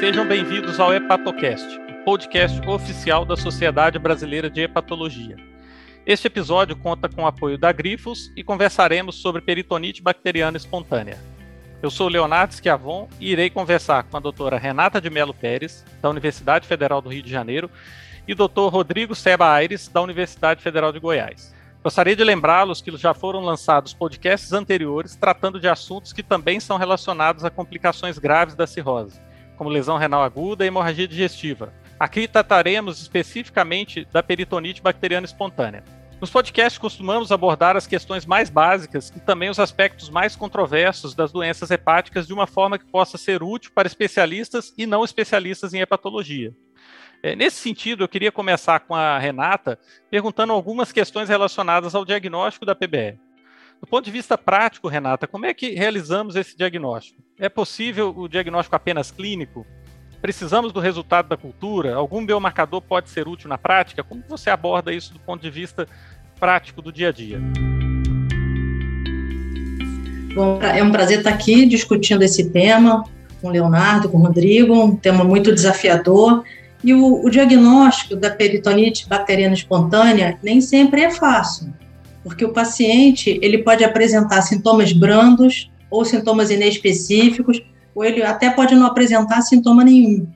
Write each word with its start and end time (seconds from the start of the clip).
Sejam 0.00 0.26
bem-vindos 0.26 0.80
ao 0.80 0.94
Hepatocast, 0.94 1.78
podcast 2.06 2.58
oficial 2.66 3.26
da 3.26 3.36
Sociedade 3.36 3.98
Brasileira 3.98 4.48
de 4.48 4.62
Hepatologia. 4.62 5.36
Este 6.06 6.26
episódio 6.26 6.74
conta 6.74 7.06
com 7.06 7.24
o 7.24 7.26
apoio 7.26 7.58
da 7.58 7.70
Grifos 7.70 8.32
e 8.34 8.42
conversaremos 8.42 9.16
sobre 9.16 9.42
peritonite 9.42 10.02
bacteriana 10.02 10.56
espontânea. 10.56 11.18
Eu 11.82 11.90
sou 11.90 12.08
Leonardo 12.08 12.54
Schiavon 12.54 13.10
e 13.20 13.30
irei 13.30 13.50
conversar 13.50 14.04
com 14.04 14.16
a 14.16 14.20
doutora 14.20 14.56
Renata 14.56 15.02
de 15.02 15.10
Melo 15.10 15.34
Pérez, 15.34 15.84
da 16.00 16.08
Universidade 16.08 16.66
Federal 16.66 17.02
do 17.02 17.10
Rio 17.10 17.22
de 17.22 17.30
Janeiro, 17.30 17.70
e 18.26 18.34
doutor 18.34 18.72
Rodrigo 18.72 19.14
Seba 19.14 19.52
Aires, 19.52 19.86
da 19.86 20.00
Universidade 20.00 20.62
Federal 20.62 20.92
de 20.92 20.98
Goiás. 20.98 21.54
Gostaria 21.84 22.16
de 22.16 22.24
lembrá-los 22.24 22.80
que 22.80 22.96
já 22.96 23.12
foram 23.12 23.40
lançados 23.40 23.92
podcasts 23.92 24.54
anteriores 24.54 25.14
tratando 25.14 25.60
de 25.60 25.68
assuntos 25.68 26.10
que 26.10 26.22
também 26.22 26.58
são 26.58 26.78
relacionados 26.78 27.44
a 27.44 27.50
complicações 27.50 28.18
graves 28.18 28.54
da 28.54 28.66
cirrose, 28.66 29.20
como 29.60 29.68
lesão 29.68 29.98
renal 29.98 30.22
aguda 30.22 30.64
e 30.64 30.68
hemorragia 30.68 31.06
digestiva. 31.06 31.70
Aqui 31.98 32.26
trataremos 32.26 32.98
especificamente 32.98 34.06
da 34.10 34.22
peritonite 34.22 34.80
bacteriana 34.80 35.26
espontânea. 35.26 35.84
Nos 36.18 36.30
podcasts 36.30 36.78
costumamos 36.78 37.30
abordar 37.30 37.76
as 37.76 37.86
questões 37.86 38.24
mais 38.24 38.48
básicas 38.48 39.12
e 39.14 39.20
também 39.20 39.50
os 39.50 39.58
aspectos 39.58 40.08
mais 40.08 40.34
controversos 40.34 41.14
das 41.14 41.30
doenças 41.30 41.70
hepáticas 41.70 42.26
de 42.26 42.32
uma 42.32 42.46
forma 42.46 42.78
que 42.78 42.86
possa 42.86 43.18
ser 43.18 43.42
útil 43.42 43.70
para 43.74 43.86
especialistas 43.86 44.72
e 44.78 44.86
não 44.86 45.04
especialistas 45.04 45.74
em 45.74 45.80
hepatologia. 45.80 46.54
É, 47.22 47.36
nesse 47.36 47.58
sentido, 47.58 48.02
eu 48.02 48.08
queria 48.08 48.32
começar 48.32 48.80
com 48.80 48.94
a 48.94 49.18
Renata 49.18 49.78
perguntando 50.10 50.54
algumas 50.54 50.90
questões 50.90 51.28
relacionadas 51.28 51.94
ao 51.94 52.06
diagnóstico 52.06 52.64
da 52.64 52.74
PBE. 52.74 53.20
Do 53.80 53.86
ponto 53.86 54.04
de 54.04 54.10
vista 54.10 54.36
prático, 54.36 54.88
Renata, 54.88 55.26
como 55.26 55.46
é 55.46 55.54
que 55.54 55.70
realizamos 55.70 56.36
esse 56.36 56.56
diagnóstico? 56.56 57.22
É 57.38 57.48
possível 57.48 58.14
o 58.14 58.28
diagnóstico 58.28 58.76
apenas 58.76 59.10
clínico? 59.10 59.66
Precisamos 60.20 60.70
do 60.70 60.80
resultado 60.80 61.30
da 61.30 61.36
cultura? 61.36 61.94
Algum 61.94 62.24
biomarcador 62.26 62.82
pode 62.82 63.08
ser 63.08 63.26
útil 63.26 63.48
na 63.48 63.56
prática? 63.56 64.04
Como 64.04 64.22
você 64.28 64.50
aborda 64.50 64.92
isso 64.92 65.14
do 65.14 65.18
ponto 65.18 65.40
de 65.40 65.50
vista 65.50 65.88
prático 66.38 66.82
do 66.82 66.92
dia 66.92 67.08
a 67.08 67.12
dia? 67.12 67.40
Bom, 70.34 70.60
é 70.62 70.82
um 70.82 70.92
prazer 70.92 71.18
estar 71.18 71.30
aqui 71.30 71.64
discutindo 71.64 72.22
esse 72.22 72.50
tema 72.50 73.04
com 73.40 73.48
o 73.48 73.50
Leonardo, 73.50 74.10
com 74.10 74.18
o 74.18 74.22
Rodrigo, 74.22 74.74
um 74.74 74.94
tema 74.94 75.24
muito 75.24 75.54
desafiador 75.54 76.44
e 76.84 76.92
o, 76.92 77.24
o 77.24 77.30
diagnóstico 77.30 78.14
da 78.14 78.30
peritonite 78.30 79.08
bacteriana 79.08 79.54
espontânea 79.54 80.38
nem 80.42 80.60
sempre 80.60 81.02
é 81.02 81.10
fácil, 81.10 81.72
porque 82.22 82.44
o 82.44 82.52
paciente 82.52 83.38
ele 83.42 83.58
pode 83.58 83.84
apresentar 83.84 84.42
sintomas 84.42 84.92
brandos 84.92 85.70
ou 85.90 86.04
sintomas 86.04 86.50
inespecíficos, 86.50 87.62
ou 87.94 88.04
ele 88.04 88.22
até 88.22 88.50
pode 88.50 88.74
não 88.74 88.86
apresentar 88.86 89.42
sintoma 89.42 89.82
nenhum. 89.82 90.26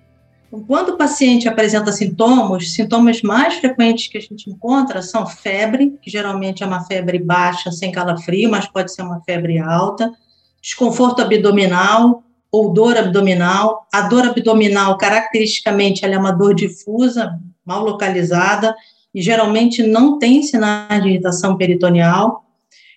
Então, 0.49 0.65
quando 0.65 0.91
o 0.91 0.97
paciente 0.97 1.49
apresenta 1.49 1.93
sintomas, 1.93 2.73
sintomas 2.73 3.23
mais 3.23 3.55
frequentes 3.55 4.09
que 4.09 4.19
a 4.19 4.21
gente 4.21 4.51
encontra 4.51 5.03
são 5.03 5.27
febre, 5.27 5.97
que 6.03 6.11
geralmente 6.11 6.63
é 6.63 6.67
uma 6.67 6.85
febre 6.85 7.19
baixa, 7.19 7.71
sem 7.71 7.93
calafrio, 7.93 8.51
mas 8.51 8.67
pode 8.67 8.93
ser 8.93 9.03
uma 9.03 9.21
febre 9.21 9.59
alta, 9.59 10.13
desconforto 10.61 11.23
abdominal, 11.23 12.23
ou 12.51 12.73
dor 12.73 12.97
abdominal. 12.97 13.87
A 13.93 14.03
dor 14.03 14.27
abdominal, 14.27 14.97
caracteristicamente, 14.97 16.05
ela 16.05 16.15
é 16.15 16.19
uma 16.19 16.31
dor 16.31 16.55
difusa, 16.55 17.37
mal 17.65 17.83
localizada, 17.83 18.75
e 19.15 19.23
geralmente 19.23 19.83
não 19.83 20.19
tem 20.19 20.43
sinais 20.43 21.03
de 21.03 21.09
irritação 21.09 21.57
peritoneal. 21.57 22.45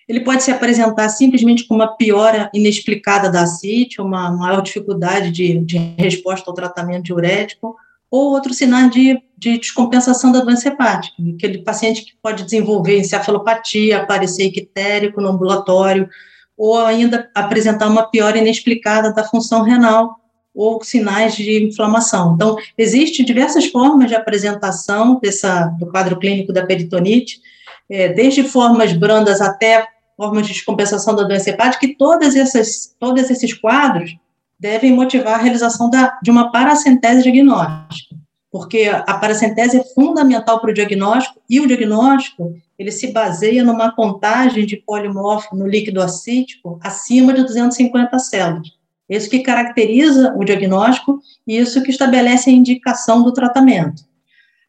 Ele 0.08 0.20
pode 0.20 0.42
se 0.42 0.50
apresentar 0.50 1.08
simplesmente 1.10 1.66
com 1.66 1.74
uma 1.74 1.96
piora 1.96 2.50
inexplicada 2.52 3.30
da 3.30 3.42
ascite, 3.42 4.00
uma 4.00 4.30
maior 4.30 4.62
dificuldade 4.62 5.30
de, 5.30 5.58
de 5.60 5.78
resposta 5.98 6.50
ao 6.50 6.54
tratamento 6.54 7.04
diurético, 7.04 7.76
ou 8.10 8.32
outro 8.32 8.54
sinal 8.54 8.88
de, 8.88 9.22
de 9.36 9.58
descompensação 9.58 10.32
da 10.32 10.40
doença 10.40 10.68
hepática, 10.68 11.14
aquele 11.36 11.58
paciente 11.58 12.02
que 12.04 12.12
pode 12.22 12.42
desenvolver 12.42 12.98
encefalopatia, 12.98 13.98
aparecer 13.98 14.46
ictérico 14.46 15.20
no 15.20 15.28
ambulatório, 15.28 16.08
ou 16.56 16.78
ainda 16.78 17.30
apresentar 17.34 17.86
uma 17.86 18.10
piora 18.10 18.38
inexplicada 18.38 19.12
da 19.12 19.22
função 19.22 19.62
renal 19.62 20.18
ou 20.58 20.82
sinais 20.82 21.36
de 21.36 21.68
inflamação. 21.68 22.34
Então, 22.34 22.56
existem 22.76 23.24
diversas 23.24 23.66
formas 23.66 24.08
de 24.08 24.16
apresentação 24.16 25.20
dessa, 25.20 25.66
do 25.78 25.86
quadro 25.86 26.18
clínico 26.18 26.52
da 26.52 26.66
peritonite, 26.66 27.40
é, 27.88 28.08
desde 28.08 28.42
formas 28.42 28.92
brandas 28.92 29.40
até 29.40 29.86
formas 30.16 30.48
de 30.48 30.52
descompensação 30.52 31.14
da 31.14 31.22
doença 31.22 31.50
hepática, 31.50 31.86
e 31.86 31.94
todas 31.94 32.34
essas, 32.34 32.92
todos 32.98 33.30
esses 33.30 33.54
quadros 33.54 34.16
devem 34.58 34.92
motivar 34.92 35.34
a 35.34 35.42
realização 35.42 35.88
da, 35.88 36.18
de 36.20 36.28
uma 36.28 36.50
paracentese 36.50 37.22
diagnóstica, 37.22 38.16
porque 38.50 38.90
a 38.92 39.14
paracentese 39.14 39.76
é 39.76 39.84
fundamental 39.94 40.60
para 40.60 40.70
o 40.70 40.74
diagnóstico, 40.74 41.40
e 41.48 41.60
o 41.60 41.68
diagnóstico 41.68 42.52
ele 42.76 42.90
se 42.90 43.12
baseia 43.12 43.62
numa 43.62 43.92
contagem 43.92 44.66
de 44.66 44.76
polimorfo 44.76 45.54
no 45.54 45.68
líquido 45.68 46.02
acítico 46.02 46.80
acima 46.82 47.32
de 47.32 47.44
250 47.44 48.18
células. 48.18 48.77
Isso 49.08 49.30
que 49.30 49.40
caracteriza 49.40 50.34
o 50.36 50.44
diagnóstico 50.44 51.20
e 51.46 51.56
isso 51.56 51.82
que 51.82 51.90
estabelece 51.90 52.50
a 52.50 52.52
indicação 52.52 53.22
do 53.22 53.32
tratamento. 53.32 54.02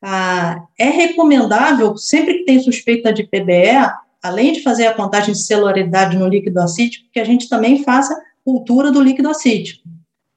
Ah, 0.01 0.63
é 0.77 0.85
recomendável, 0.85 1.97
sempre 1.97 2.35
que 2.35 2.45
tem 2.45 2.61
suspeita 2.61 3.11
de 3.11 3.23
PBE, 3.23 3.91
além 4.23 4.53
de 4.53 4.61
fazer 4.61 4.87
a 4.87 4.93
contagem 4.93 5.33
de 5.33 5.43
celularidade 5.43 6.17
no 6.17 6.27
líquido 6.27 6.59
acítico, 6.61 7.07
que 7.11 7.19
a 7.19 7.25
gente 7.25 7.49
também 7.49 7.83
faça 7.83 8.17
cultura 8.45 8.91
do 8.91 9.01
líquido 9.01 9.29
acítico, 9.29 9.87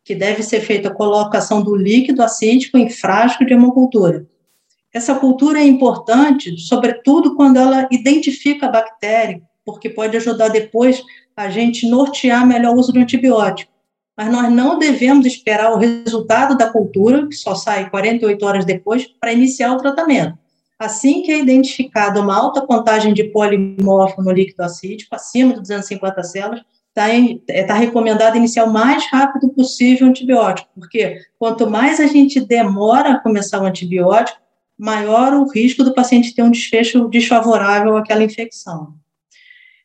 que 0.04 0.14
deve 0.14 0.42
ser 0.42 0.60
feita 0.60 0.88
a 0.88 0.94
colocação 0.94 1.62
do 1.62 1.76
líquido 1.76 2.22
acítico 2.22 2.76
em 2.76 2.90
frasco 2.90 3.44
de 3.44 3.52
hemocultura. 3.52 4.26
Essa 4.92 5.14
cultura 5.14 5.60
é 5.60 5.64
importante, 5.64 6.58
sobretudo 6.58 7.34
quando 7.34 7.56
ela 7.56 7.88
identifica 7.90 8.66
a 8.66 8.70
bactéria, 8.70 9.40
porque 9.64 9.88
pode 9.88 10.16
ajudar 10.16 10.48
depois 10.48 11.02
a 11.36 11.48
gente 11.48 11.88
nortear 11.88 12.46
melhor 12.46 12.74
o 12.74 12.78
uso 12.78 12.92
do 12.92 12.98
antibiótico. 12.98 13.71
Mas 14.16 14.30
nós 14.30 14.52
não 14.52 14.78
devemos 14.78 15.26
esperar 15.26 15.72
o 15.72 15.78
resultado 15.78 16.56
da 16.56 16.70
cultura, 16.70 17.26
que 17.26 17.34
só 17.34 17.54
sai 17.54 17.88
48 17.88 18.44
horas 18.44 18.64
depois, 18.64 19.06
para 19.06 19.32
iniciar 19.32 19.72
o 19.72 19.78
tratamento. 19.78 20.38
Assim 20.78 21.22
que 21.22 21.30
é 21.30 21.38
identificada 21.38 22.20
uma 22.20 22.36
alta 22.36 22.60
contagem 22.60 23.14
de 23.14 23.24
polimorfo 23.24 24.20
no 24.20 24.32
líquido 24.32 24.62
acídico, 24.62 25.14
acima 25.14 25.54
de 25.54 25.60
250 25.60 26.22
células, 26.24 26.62
está 26.94 27.66
tá 27.66 27.74
recomendado 27.74 28.36
iniciar 28.36 28.64
o 28.64 28.72
mais 28.72 29.06
rápido 29.10 29.48
possível 29.50 30.06
o 30.06 30.10
antibiótico, 30.10 30.68
porque 30.74 31.20
quanto 31.38 31.70
mais 31.70 32.00
a 32.00 32.06
gente 32.06 32.40
demora 32.40 33.12
a 33.12 33.18
começar 33.18 33.62
o 33.62 33.64
antibiótico, 33.64 34.38
maior 34.78 35.32
o 35.34 35.48
risco 35.48 35.84
do 35.84 35.94
paciente 35.94 36.34
ter 36.34 36.42
um 36.42 36.50
desfecho 36.50 37.08
desfavorável 37.08 37.96
àquela 37.96 38.24
infecção. 38.24 38.94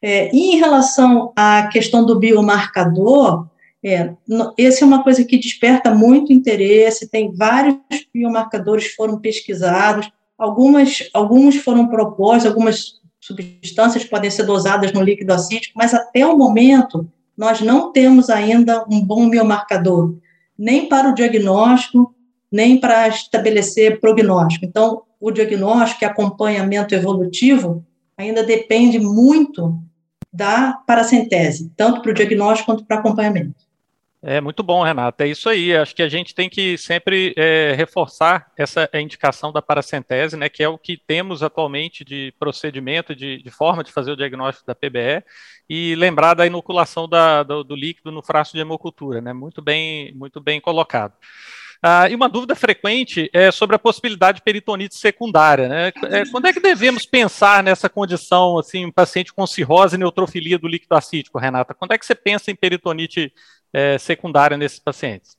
É, 0.02 0.30
em 0.36 0.58
relação 0.58 1.32
à 1.36 1.68
questão 1.68 2.06
do 2.06 2.20
biomarcador, 2.20 3.48
é, 3.84 4.14
essa 4.58 4.84
é 4.84 4.88
uma 4.88 5.04
coisa 5.04 5.24
que 5.24 5.38
desperta 5.38 5.94
muito 5.94 6.34
interesse, 6.34 7.10
tem 7.10 7.34
vários 7.34 7.78
biomarcadores 8.14 8.94
foram 8.96 9.20
pesquisados, 9.20 10.10
algumas, 10.38 11.10
alguns 11.14 11.58
foram 11.58 11.88
propostos, 11.88 12.48
algumas 12.48 12.98
substâncias 13.20 14.04
podem 14.06 14.32
ser 14.32 14.44
dosadas 14.44 14.92
no 14.94 15.02
líquido 15.02 15.34
acítico, 15.34 15.74
mas 15.78 15.94
até 15.94 16.26
o 16.26 16.38
momento 16.38 17.10
nós 17.38 17.62
não 17.62 17.92
temos 17.92 18.30
ainda 18.30 18.84
um 18.90 19.04
bom 19.04 19.30
biomarcador, 19.30 20.16
nem 20.58 20.90
para 20.90 21.10
o 21.10 21.14
diagnóstico, 21.14 22.16
nem 22.52 22.80
para 22.80 23.08
estabelecer 23.08 24.00
prognóstico. 24.00 24.66
Então, 24.66 25.04
o 25.20 25.30
diagnóstico 25.30 26.04
e 26.04 26.06
acompanhamento 26.06 26.96
evolutivo 26.96 27.86
ainda 28.18 28.44
depende 28.44 29.00
muito 29.00 29.80
da 30.34 30.74
paracentese, 30.88 31.72
tanto 31.76 32.02
para 32.02 32.12
o 32.12 32.14
diagnóstico 32.14 32.72
quanto 32.72 32.86
para 32.86 32.98
acompanhamento. 32.98 33.67
É 34.24 34.42
muito 34.42 34.64
bom, 34.64 34.82
Renata. 34.82 35.24
É 35.26 35.28
isso 35.28 35.48
aí. 35.48 35.76
Acho 35.76 35.96
que 35.96 36.02
a 36.02 36.10
gente 36.10 36.34
tem 36.34 36.50
que 36.50 36.78
sempre 36.78 37.34
é, 37.38 37.74
reforçar 37.78 38.52
essa 38.58 38.90
indicação 38.96 39.52
da 39.52 39.62
paracentese, 39.62 40.36
né, 40.36 40.50
que 40.50 40.64
é 40.64 40.68
o 40.68 40.78
que 40.78 40.98
temos 40.98 41.44
atualmente 41.44 42.04
de 42.04 42.34
procedimento, 42.40 43.16
de, 43.16 43.42
de 43.42 43.52
forma 43.52 43.84
de 43.84 43.92
fazer 43.92 44.12
o 44.12 44.18
diagnóstico 44.18 44.66
da 44.66 44.74
PBE, 44.74 45.24
e 45.70 45.96
lembrar 45.96 46.34
da 46.34 46.48
inoculação 46.48 47.08
da, 47.08 47.44
do, 47.44 47.64
do, 47.64 47.76
líquido 47.76 48.12
no 48.12 48.24
frasco 48.24 48.56
de 48.56 48.62
hemocultura, 48.62 49.22
né? 49.22 49.34
Muito 49.34 49.62
bem, 49.62 50.14
muito 50.16 50.42
bem 50.42 50.60
colocado. 50.60 51.14
Ah, 51.82 52.10
e 52.10 52.16
uma 52.16 52.28
dúvida 52.28 52.56
frequente 52.56 53.30
é 53.34 53.52
sobre 53.52 53.76
a 53.76 53.80
possibilidade 53.80 54.38
de 54.38 54.44
peritonite 54.44 54.96
secundária. 54.96 55.68
Né? 55.68 55.92
É, 56.10 56.26
quando 56.26 56.46
é 56.48 56.54
que 56.54 56.60
devemos 56.60 57.06
pensar 57.06 57.64
nessa 57.64 57.88
condição, 57.90 58.58
assim, 58.58 58.86
um 58.86 58.92
paciente 58.92 59.34
com 59.34 59.46
cirrose 59.46 59.96
e 59.96 60.00
neutrofilia 60.00 60.58
do 60.58 60.68
líquido 60.68 60.96
acítico, 60.96 61.40
Renata? 61.40 61.74
Quando 61.74 61.94
é 61.94 61.98
que 61.98 62.06
você 62.06 62.16
pensa 62.16 62.52
em 62.52 62.56
peritonite 62.56 63.32
é, 63.74 63.98
secundária 63.98 64.58
nesses 64.58 64.80
pacientes? 64.80 65.38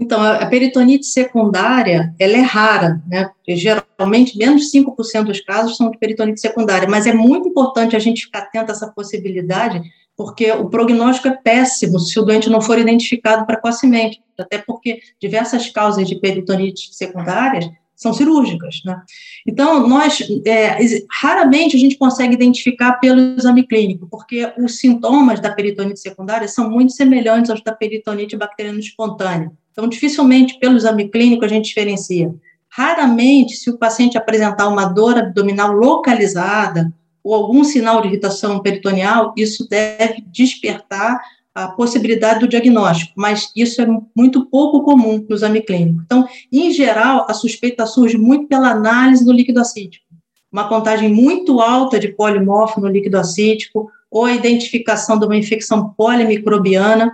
Então, 0.00 0.22
a 0.22 0.46
peritonite 0.46 1.06
secundária, 1.06 2.14
ela 2.20 2.36
é 2.36 2.40
rara, 2.40 3.02
né? 3.04 3.30
Geralmente, 3.48 4.38
menos 4.38 4.62
de 4.62 4.78
5% 4.78 5.24
dos 5.24 5.40
casos 5.40 5.76
são 5.76 5.90
de 5.90 5.98
peritonite 5.98 6.40
secundária, 6.40 6.88
mas 6.88 7.04
é 7.04 7.12
muito 7.12 7.48
importante 7.48 7.96
a 7.96 7.98
gente 7.98 8.26
ficar 8.26 8.40
atento 8.40 8.70
a 8.70 8.74
essa 8.74 8.92
possibilidade, 8.92 9.82
porque 10.18 10.50
o 10.50 10.68
prognóstico 10.68 11.28
é 11.28 11.36
péssimo 11.36 12.00
se 12.00 12.18
o 12.18 12.24
doente 12.24 12.50
não 12.50 12.60
for 12.60 12.76
identificado 12.76 13.46
precocemente, 13.46 14.20
até 14.36 14.58
porque 14.58 14.98
diversas 15.20 15.70
causas 15.70 16.08
de 16.08 16.18
peritonite 16.18 16.92
secundárias 16.92 17.70
são 17.94 18.12
cirúrgicas, 18.12 18.80
né? 18.84 19.00
Então, 19.46 19.86
nós, 19.86 20.20
é, 20.44 20.76
raramente 21.20 21.76
a 21.76 21.78
gente 21.78 21.96
consegue 21.96 22.34
identificar 22.34 22.94
pelo 22.94 23.20
exame 23.38 23.64
clínico, 23.64 24.08
porque 24.10 24.52
os 24.58 24.78
sintomas 24.78 25.38
da 25.40 25.52
peritonite 25.52 26.00
secundária 26.00 26.48
são 26.48 26.68
muito 26.68 26.92
semelhantes 26.92 27.50
aos 27.50 27.62
da 27.62 27.72
peritonite 27.72 28.36
bacteriana 28.36 28.80
espontânea. 28.80 29.52
Então, 29.70 29.88
dificilmente 29.88 30.58
pelo 30.58 30.76
exame 30.76 31.08
clínico 31.08 31.44
a 31.44 31.48
gente 31.48 31.68
diferencia. 31.68 32.34
Raramente, 32.68 33.54
se 33.54 33.70
o 33.70 33.78
paciente 33.78 34.18
apresentar 34.18 34.66
uma 34.66 34.84
dor 34.86 35.16
abdominal 35.16 35.72
localizada 35.72 36.92
ou 37.28 37.34
algum 37.34 37.62
sinal 37.62 38.00
de 38.00 38.08
irritação 38.08 38.58
peritoneal, 38.60 39.34
isso 39.36 39.68
deve 39.68 40.24
despertar 40.28 41.20
a 41.54 41.68
possibilidade 41.68 42.40
do 42.40 42.48
diagnóstico, 42.48 43.12
mas 43.16 43.52
isso 43.54 43.82
é 43.82 43.86
muito 44.16 44.46
pouco 44.46 44.82
comum 44.82 45.22
no 45.28 45.36
exame 45.36 45.60
clínico. 45.60 46.00
Então, 46.06 46.26
em 46.50 46.70
geral, 46.70 47.26
a 47.28 47.34
suspeita 47.34 47.84
surge 47.84 48.16
muito 48.16 48.46
pela 48.46 48.70
análise 48.70 49.26
do 49.26 49.32
líquido 49.32 49.60
acítico. 49.60 50.06
Uma 50.50 50.70
contagem 50.70 51.12
muito 51.12 51.60
alta 51.60 52.00
de 52.00 52.08
polimorfo 52.08 52.80
no 52.80 52.88
líquido 52.88 53.18
acítico 53.18 53.90
ou 54.10 54.24
a 54.24 54.32
identificação 54.32 55.18
de 55.18 55.26
uma 55.26 55.36
infecção 55.36 55.92
polimicrobiana 55.98 57.12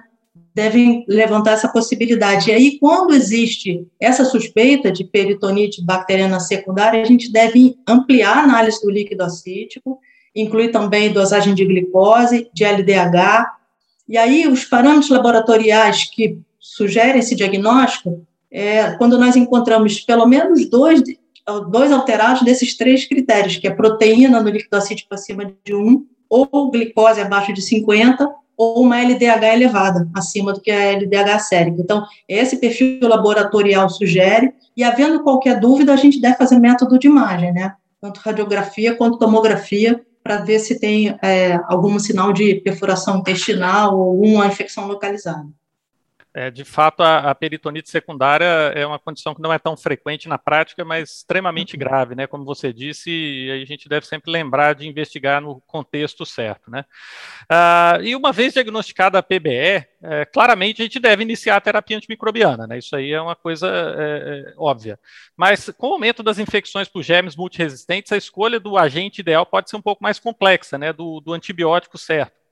devem 0.54 1.04
levantar 1.08 1.52
essa 1.52 1.68
possibilidade. 1.68 2.50
E 2.50 2.54
aí, 2.54 2.78
quando 2.78 3.12
existe 3.12 3.84
essa 4.00 4.24
suspeita 4.24 4.92
de 4.92 5.02
peritonite 5.02 5.84
bacteriana 5.84 6.38
secundária, 6.38 7.02
a 7.02 7.04
gente 7.04 7.32
deve 7.32 7.76
ampliar 7.88 8.38
a 8.38 8.42
análise 8.44 8.80
do 8.80 8.88
líquido 8.88 9.24
acítico, 9.24 9.98
incluir 10.34 10.70
também 10.70 11.12
dosagem 11.12 11.54
de 11.54 11.64
glicose, 11.64 12.50
de 12.52 12.64
LDH, 12.64 13.54
e 14.08 14.18
aí, 14.18 14.46
os 14.46 14.64
parâmetros 14.64 15.08
laboratoriais 15.08 16.04
que 16.04 16.38
sugerem 16.60 17.18
esse 17.18 17.34
diagnóstico, 17.34 18.26
é 18.50 18.92
quando 18.92 19.18
nós 19.18 19.34
encontramos 19.34 20.00
pelo 20.00 20.26
menos 20.26 20.68
dois, 20.68 21.02
dois 21.70 21.90
alterados 21.90 22.42
desses 22.42 22.76
três 22.76 23.06
critérios, 23.06 23.56
que 23.56 23.66
é 23.66 23.70
proteína 23.70 24.40
no 24.40 24.50
líquido 24.50 24.76
acítico 24.76 25.14
acima 25.14 25.52
de 25.64 25.74
1, 25.74 26.06
ou 26.28 26.70
glicose 26.70 27.20
abaixo 27.20 27.52
de 27.52 27.62
50, 27.62 28.30
ou 28.56 28.82
uma 28.82 29.00
LDH 29.00 29.54
elevada, 29.54 30.08
acima 30.14 30.52
do 30.52 30.60
que 30.60 30.70
a 30.70 30.92
LDH 30.92 31.38
sérica. 31.40 31.80
Então, 31.80 32.04
esse 32.28 32.58
perfil 32.58 33.08
laboratorial 33.08 33.88
sugere, 33.88 34.52
e 34.76 34.84
havendo 34.84 35.22
qualquer 35.22 35.58
dúvida, 35.58 35.92
a 35.92 35.96
gente 35.96 36.20
deve 36.20 36.36
fazer 36.36 36.58
método 36.58 36.98
de 36.98 37.06
imagem, 37.06 37.52
né? 37.52 37.74
Tanto 38.00 38.20
radiografia 38.20 38.94
quanto 38.94 39.18
tomografia, 39.18 40.00
para 40.24 40.38
ver 40.38 40.58
se 40.58 40.80
tem 40.80 41.10
é, 41.22 41.60
algum 41.66 41.98
sinal 41.98 42.32
de 42.32 42.54
perfuração 42.62 43.18
intestinal 43.18 43.94
ou 43.94 44.04
alguma 44.04 44.46
infecção 44.46 44.86
localizada. 44.88 45.46
É, 46.36 46.50
de 46.50 46.64
fato, 46.64 47.00
a, 47.00 47.30
a, 47.30 47.34
peritonite 47.34 47.88
secundária 47.88 48.44
é 48.74 48.84
uma 48.84 48.98
condição 48.98 49.36
que 49.36 49.40
não 49.40 49.52
é 49.52 49.58
tão 49.58 49.76
frequente 49.76 50.28
na 50.28 50.36
prática, 50.36 50.84
mas 50.84 51.18
extremamente 51.18 51.74
uhum. 51.74 51.78
grave, 51.78 52.16
né? 52.16 52.26
Como 52.26 52.44
você 52.44 52.72
disse, 52.72 53.08
e 53.08 53.52
a 53.52 53.64
gente 53.64 53.88
deve 53.88 54.04
sempre 54.04 54.32
lembrar 54.32 54.74
de 54.74 54.88
investigar 54.88 55.40
no 55.40 55.60
contexto 55.60 56.26
certo, 56.26 56.72
né? 56.72 56.84
Ah, 57.48 58.00
e 58.02 58.16
uma 58.16 58.32
vez 58.32 58.52
diagnosticada 58.52 59.16
a 59.16 59.22
PBE, 59.22 59.86
é, 60.02 60.24
claramente 60.24 60.82
a 60.82 60.84
gente 60.84 60.98
deve 60.98 61.22
iniciar 61.22 61.54
a 61.54 61.60
terapia 61.60 61.96
antimicrobiana, 61.96 62.66
né? 62.66 62.78
Isso 62.78 62.96
aí 62.96 63.12
é 63.12 63.20
uma 63.20 63.36
coisa 63.36 63.68
é, 63.68 64.50
é, 64.50 64.54
óbvia. 64.56 64.98
Mas 65.36 65.70
com 65.78 65.90
o 65.90 65.92
aumento 65.92 66.20
das 66.20 66.40
infecções 66.40 66.88
por 66.88 67.04
germes 67.04 67.36
multiresistentes, 67.36 68.10
a 68.10 68.16
escolha 68.16 68.58
do 68.58 68.76
agente 68.76 69.20
ideal 69.20 69.46
pode 69.46 69.70
ser 69.70 69.76
um 69.76 69.82
pouco 69.82 70.02
mais 70.02 70.18
complexa, 70.18 70.76
né? 70.76 70.92
Do, 70.92 71.20
do 71.20 71.32
antibiótico 71.32 71.96
certo. 71.96 72.43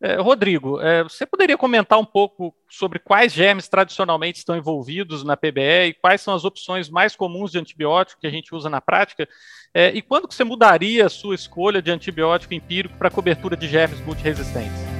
É, 0.00 0.16
Rodrigo, 0.16 0.80
é, 0.80 1.02
você 1.02 1.26
poderia 1.26 1.56
comentar 1.56 1.98
um 1.98 2.04
pouco 2.04 2.54
sobre 2.68 2.98
quais 2.98 3.32
germes 3.32 3.68
tradicionalmente 3.68 4.38
estão 4.38 4.56
envolvidos 4.56 5.24
na 5.24 5.36
PBE 5.36 5.88
e 5.88 5.94
quais 5.94 6.20
são 6.20 6.34
as 6.34 6.44
opções 6.44 6.88
mais 6.88 7.14
comuns 7.14 7.50
de 7.50 7.58
antibiótico 7.58 8.20
que 8.20 8.26
a 8.26 8.30
gente 8.30 8.54
usa 8.54 8.70
na 8.70 8.80
prática? 8.80 9.28
É, 9.74 9.90
e 9.90 10.02
quando 10.02 10.26
que 10.26 10.34
você 10.34 10.44
mudaria 10.44 11.06
a 11.06 11.10
sua 11.10 11.34
escolha 11.34 11.80
de 11.80 11.90
antibiótico 11.90 12.54
empírico 12.54 12.96
para 12.96 13.10
cobertura 13.10 13.56
de 13.56 13.68
germes 13.68 14.00
multiresistentes? 14.00 14.90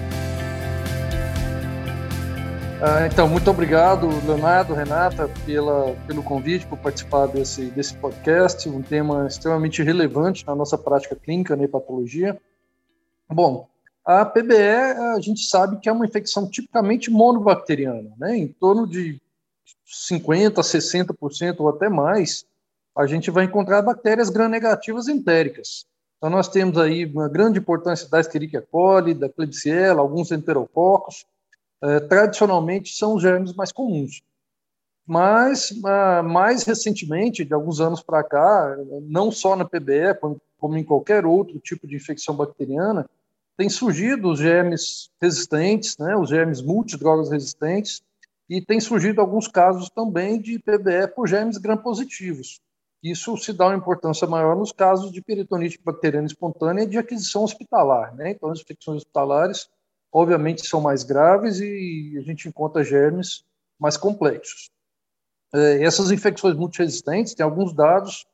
Ah, 2.82 3.06
então, 3.06 3.28
muito 3.28 3.50
obrigado, 3.50 4.08
Leonardo, 4.26 4.72
Renata, 4.72 5.28
pela, 5.44 5.94
pelo 6.06 6.22
convite, 6.22 6.66
por 6.66 6.78
participar 6.78 7.26
desse, 7.26 7.66
desse 7.66 7.94
podcast, 7.94 8.66
um 8.70 8.80
tema 8.80 9.26
extremamente 9.26 9.82
relevante 9.82 10.46
na 10.46 10.54
nossa 10.54 10.78
prática 10.78 11.14
clínica 11.14 11.54
na 11.54 11.64
hepatologia. 11.64 12.40
Bom, 13.28 13.68
a 14.18 14.24
PBE, 14.24 14.56
a 15.14 15.20
gente 15.20 15.44
sabe 15.44 15.78
que 15.78 15.88
é 15.88 15.92
uma 15.92 16.04
infecção 16.04 16.48
tipicamente 16.50 17.10
monobacteriana, 17.10 18.12
né? 18.18 18.36
Em 18.36 18.48
torno 18.48 18.86
de 18.86 19.20
50, 19.86 20.60
60% 20.60 21.60
ou 21.60 21.68
até 21.68 21.88
mais, 21.88 22.44
a 22.96 23.06
gente 23.06 23.30
vai 23.30 23.44
encontrar 23.44 23.82
bactérias 23.82 24.28
gram-negativas 24.28 25.06
entéricas. 25.06 25.86
Então, 26.16 26.28
nós 26.28 26.48
temos 26.48 26.76
aí 26.76 27.06
uma 27.06 27.28
grande 27.28 27.60
importância 27.60 28.08
da 28.08 28.18
Escherichia 28.20 28.60
coli, 28.60 29.14
da 29.14 29.28
Klebsiella, 29.28 30.00
alguns 30.00 30.32
enterococos. 30.32 31.24
É, 31.82 32.00
tradicionalmente, 32.00 32.94
são 32.94 33.14
os 33.14 33.22
germes 33.22 33.54
mais 33.54 33.70
comuns. 33.70 34.22
Mas, 35.06 35.72
ah, 35.84 36.22
mais 36.22 36.64
recentemente, 36.64 37.44
de 37.44 37.54
alguns 37.54 37.80
anos 37.80 38.02
para 38.02 38.22
cá, 38.22 38.76
não 39.02 39.30
só 39.30 39.56
na 39.56 39.64
PBE, 39.64 40.18
como 40.58 40.76
em 40.76 40.84
qualquer 40.84 41.24
outro 41.24 41.58
tipo 41.58 41.86
de 41.86 41.96
infecção 41.96 42.34
bacteriana, 42.34 43.08
tem 43.60 43.68
surgido 43.68 44.30
os 44.30 44.38
germes 44.38 45.10
resistentes, 45.20 45.98
né, 45.98 46.16
os 46.16 46.30
germes 46.30 46.62
multidrogas 46.62 47.30
resistentes, 47.30 48.02
e 48.48 48.64
tem 48.64 48.80
surgido 48.80 49.20
alguns 49.20 49.46
casos 49.46 49.90
também 49.90 50.40
de 50.40 50.58
PBE 50.58 51.08
por 51.14 51.28
germes 51.28 51.58
gram-positivos. 51.58 52.58
Isso 53.02 53.36
se 53.36 53.52
dá 53.52 53.66
uma 53.66 53.76
importância 53.76 54.26
maior 54.26 54.56
nos 54.56 54.72
casos 54.72 55.12
de 55.12 55.20
peritonite 55.20 55.78
bacteriana 55.84 56.26
espontânea 56.26 56.86
de 56.86 56.96
aquisição 56.96 57.44
hospitalar. 57.44 58.14
Né? 58.14 58.30
Então, 58.30 58.50
as 58.50 58.60
infecções 58.60 59.02
hospitalares, 59.02 59.68
obviamente, 60.10 60.66
são 60.66 60.80
mais 60.80 61.02
graves 61.02 61.60
e 61.60 62.16
a 62.16 62.22
gente 62.22 62.48
encontra 62.48 62.82
germes 62.82 63.44
mais 63.78 63.98
complexos. 63.98 64.70
É, 65.54 65.84
essas 65.84 66.10
infecções 66.10 66.56
multiresistentes, 66.56 67.34
tem 67.34 67.44
alguns 67.44 67.74
dados 67.74 68.24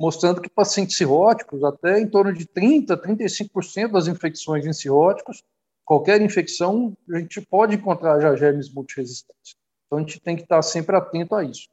mostrando 0.00 0.40
que 0.40 0.48
pacientes 0.48 0.96
cirróticos, 0.96 1.62
até 1.62 2.00
em 2.00 2.08
torno 2.08 2.32
de 2.32 2.46
30%, 2.46 2.96
35% 2.96 3.92
das 3.92 4.08
infecções 4.08 4.64
em 4.64 4.72
cirróticos, 4.72 5.44
qualquer 5.84 6.22
infecção, 6.22 6.96
a 7.12 7.18
gente 7.18 7.42
pode 7.42 7.76
encontrar 7.76 8.18
já 8.18 8.34
germes 8.34 8.72
multiresistentes. 8.72 9.56
Então, 9.86 9.98
a 9.98 10.00
gente 10.00 10.18
tem 10.18 10.36
que 10.36 10.42
estar 10.44 10.62
sempre 10.62 10.96
atento 10.96 11.34
a 11.34 11.44
isso. 11.44 11.68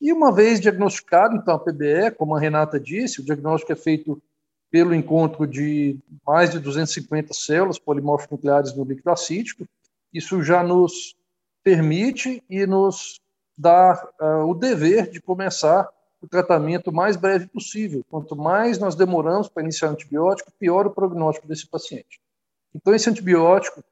E 0.00 0.10
uma 0.14 0.32
vez 0.32 0.60
diagnosticado, 0.60 1.36
então, 1.36 1.56
a 1.56 1.58
PBE, 1.58 2.12
como 2.16 2.34
a 2.34 2.40
Renata 2.40 2.80
disse, 2.80 3.20
o 3.20 3.24
diagnóstico 3.24 3.72
é 3.72 3.76
feito 3.76 4.22
pelo 4.70 4.94
encontro 4.94 5.46
de 5.46 5.98
mais 6.26 6.50
de 6.50 6.58
250 6.60 7.34
células 7.34 7.78
polimorfo-nucleares 7.78 8.74
no 8.74 8.84
líquido 8.84 9.10
acítico. 9.10 9.66
Isso 10.14 10.42
já 10.42 10.62
nos 10.62 11.14
permite 11.62 12.42
e 12.48 12.66
nos 12.66 13.20
dá 13.58 14.08
uh, 14.18 14.48
o 14.48 14.54
dever 14.54 15.10
de 15.10 15.20
começar 15.20 15.86
o 16.20 16.26
tratamento 16.26 16.92
mais 16.92 17.16
breve 17.16 17.46
possível. 17.46 18.04
Quanto 18.10 18.34
mais 18.34 18.78
nós 18.78 18.94
demoramos 18.94 19.48
para 19.48 19.62
iniciar 19.62 19.88
o 19.88 19.92
antibiótico, 19.92 20.52
pior 20.58 20.86
o 20.86 20.90
prognóstico 20.90 21.46
desse 21.46 21.66
paciente. 21.66 22.20
Então, 22.74 22.94
esse 22.94 23.08
antibiótico 23.08 23.82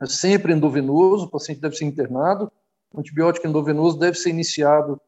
é 0.00 0.06
sempre 0.06 0.52
endovenoso, 0.52 1.26
o 1.26 1.30
paciente 1.30 1.60
deve 1.60 1.76
ser 1.76 1.84
internado, 1.84 2.50
o 2.92 3.00
antibiótico 3.00 3.46
endovenoso 3.46 3.98
deve 3.98 4.16
ser 4.18 4.30
iniciado 4.30 5.00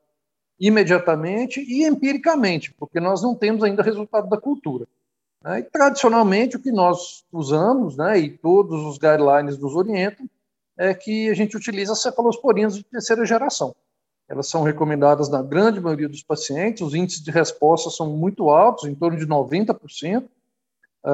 imediatamente 0.58 1.60
e 1.60 1.84
empiricamente, 1.84 2.72
porque 2.72 2.98
nós 2.98 3.22
não 3.22 3.34
temos 3.34 3.62
ainda 3.62 3.82
resultado 3.82 4.28
da 4.28 4.40
cultura. 4.40 4.86
Né? 5.44 5.60
E, 5.60 5.62
tradicionalmente, 5.64 6.56
o 6.56 6.60
que 6.60 6.72
nós 6.72 7.25
usamos, 7.30 7.96
né, 7.96 8.18
e 8.18 8.30
todos 8.30 8.84
os 8.86 8.96
guidelines 8.96 9.58
nos 9.58 9.76
orientam, 9.76 10.28
é 10.78 10.94
que 10.94 11.28
a 11.28 11.34
gente 11.34 11.56
utiliza 11.56 11.94
cefalosporinas 11.94 12.76
de 12.76 12.82
terceira 12.82 13.25
geração 13.25 13.75
elas 14.28 14.49
são 14.49 14.62
recomendadas 14.62 15.28
na 15.28 15.42
grande 15.42 15.80
maioria 15.80 16.09
dos 16.09 16.23
pacientes, 16.23 16.83
os 16.83 16.95
índices 16.95 17.23
de 17.23 17.30
resposta 17.30 17.90
são 17.90 18.11
muito 18.11 18.50
altos, 18.50 18.85
em 18.85 18.95
torno 18.95 19.16
de 19.18 19.26
90%. 19.26 20.25
Uh, 21.04 21.11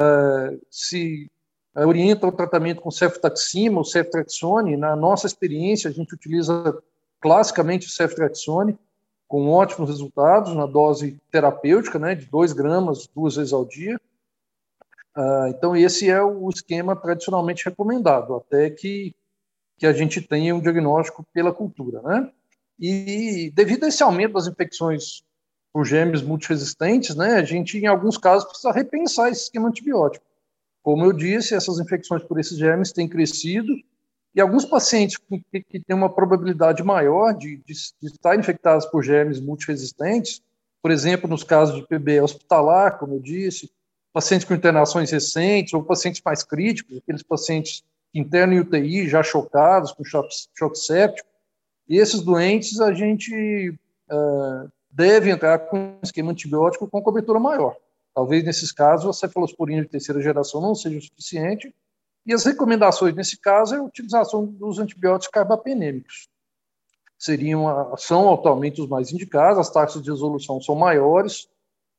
uh, 0.00 0.60
se 0.68 1.30
uh, 1.76 1.86
orienta 1.86 2.26
o 2.26 2.32
tratamento 2.32 2.80
com 2.80 2.90
ceftaxima 2.90 3.78
ou 3.78 3.84
ceftraxone, 3.84 4.76
na 4.76 4.96
nossa 4.96 5.26
experiência, 5.26 5.88
a 5.88 5.92
gente 5.92 6.12
utiliza 6.12 6.76
classicamente 7.20 7.88
ceftraxone, 7.88 8.76
com 9.28 9.48
ótimos 9.48 9.88
resultados 9.88 10.52
na 10.56 10.66
dose 10.66 11.16
terapêutica, 11.30 12.00
né, 12.00 12.16
de 12.16 12.26
2 12.26 12.52
gramas 12.52 13.06
duas 13.06 13.36
vezes 13.36 13.52
ao 13.52 13.64
dia. 13.64 14.00
Uh, 15.16 15.46
então, 15.48 15.76
esse 15.76 16.10
é 16.10 16.20
o 16.20 16.48
esquema 16.48 16.96
tradicionalmente 16.96 17.64
recomendado, 17.64 18.34
até 18.34 18.68
que 18.68 19.14
que 19.80 19.86
a 19.86 19.92
gente 19.94 20.20
tenha 20.20 20.54
um 20.54 20.60
diagnóstico 20.60 21.26
pela 21.32 21.54
cultura, 21.54 22.02
né? 22.02 22.30
E 22.78 23.50
devido 23.54 23.84
a 23.84 23.88
esse 23.88 24.02
aumento 24.02 24.34
das 24.34 24.46
infecções 24.46 25.22
por 25.72 25.86
germes 25.86 26.20
multiresistentes, 26.20 27.16
né, 27.16 27.36
a 27.36 27.44
gente, 27.44 27.78
em 27.78 27.86
alguns 27.86 28.18
casos, 28.18 28.46
precisa 28.46 28.72
repensar 28.72 29.30
esse 29.30 29.44
esquema 29.44 29.68
antibiótico. 29.68 30.24
Como 30.82 31.04
eu 31.04 31.12
disse, 31.14 31.54
essas 31.54 31.78
infecções 31.78 32.22
por 32.22 32.38
esses 32.38 32.58
germes 32.58 32.92
têm 32.92 33.08
crescido 33.08 33.72
e 34.34 34.40
alguns 34.40 34.66
pacientes 34.66 35.16
que, 35.16 35.62
que 35.62 35.80
têm 35.80 35.96
uma 35.96 36.12
probabilidade 36.12 36.82
maior 36.82 37.32
de, 37.32 37.56
de, 37.58 37.74
de 38.02 38.08
estar 38.08 38.38
infectados 38.38 38.84
por 38.86 39.02
germes 39.02 39.40
multiresistentes, 39.40 40.42
por 40.82 40.90
exemplo, 40.90 41.28
nos 41.28 41.42
casos 41.42 41.76
de 41.76 41.86
PBE 41.86 42.20
hospitalar, 42.20 42.98
como 42.98 43.14
eu 43.14 43.20
disse, 43.20 43.70
pacientes 44.12 44.46
com 44.46 44.54
internações 44.54 45.10
recentes 45.10 45.72
ou 45.72 45.82
pacientes 45.82 46.20
mais 46.22 46.42
críticos, 46.42 46.98
aqueles 46.98 47.22
pacientes 47.22 47.82
internos 48.14 48.56
em 48.56 48.60
UTI 48.60 49.08
já 49.08 49.22
chocados 49.22 49.92
com 49.92 50.04
choque, 50.04 50.34
choque 50.56 50.78
séptico, 50.78 51.28
e 51.88 51.98
esses 51.98 52.22
doentes 52.22 52.80
a 52.80 52.92
gente 52.92 53.74
uh, 54.10 54.70
deve 54.90 55.30
entrar 55.30 55.58
com 55.58 55.78
um 55.78 55.98
esquema 56.02 56.32
antibiótico 56.32 56.88
com 56.88 57.02
cobertura 57.02 57.38
maior. 57.38 57.76
Talvez 58.14 58.44
nesses 58.44 58.72
casos 58.72 59.08
a 59.08 59.12
cefalosporina 59.12 59.82
de 59.82 59.88
terceira 59.88 60.20
geração 60.20 60.60
não 60.60 60.74
seja 60.74 60.98
o 60.98 61.02
suficiente, 61.02 61.74
e 62.26 62.34
as 62.34 62.44
recomendações 62.44 63.14
nesse 63.14 63.38
caso 63.38 63.74
é 63.74 63.78
a 63.78 63.82
utilização 63.82 64.44
dos 64.44 64.78
antibióticos 64.78 65.32
carbapenêmicos. 65.32 66.28
Seriam, 67.18 67.94
são 67.96 68.32
atualmente 68.32 68.80
os 68.80 68.88
mais 68.88 69.12
indicados, 69.12 69.58
as 69.58 69.70
taxas 69.70 70.02
de 70.02 70.10
resolução 70.10 70.60
são 70.60 70.74
maiores, 70.74 71.48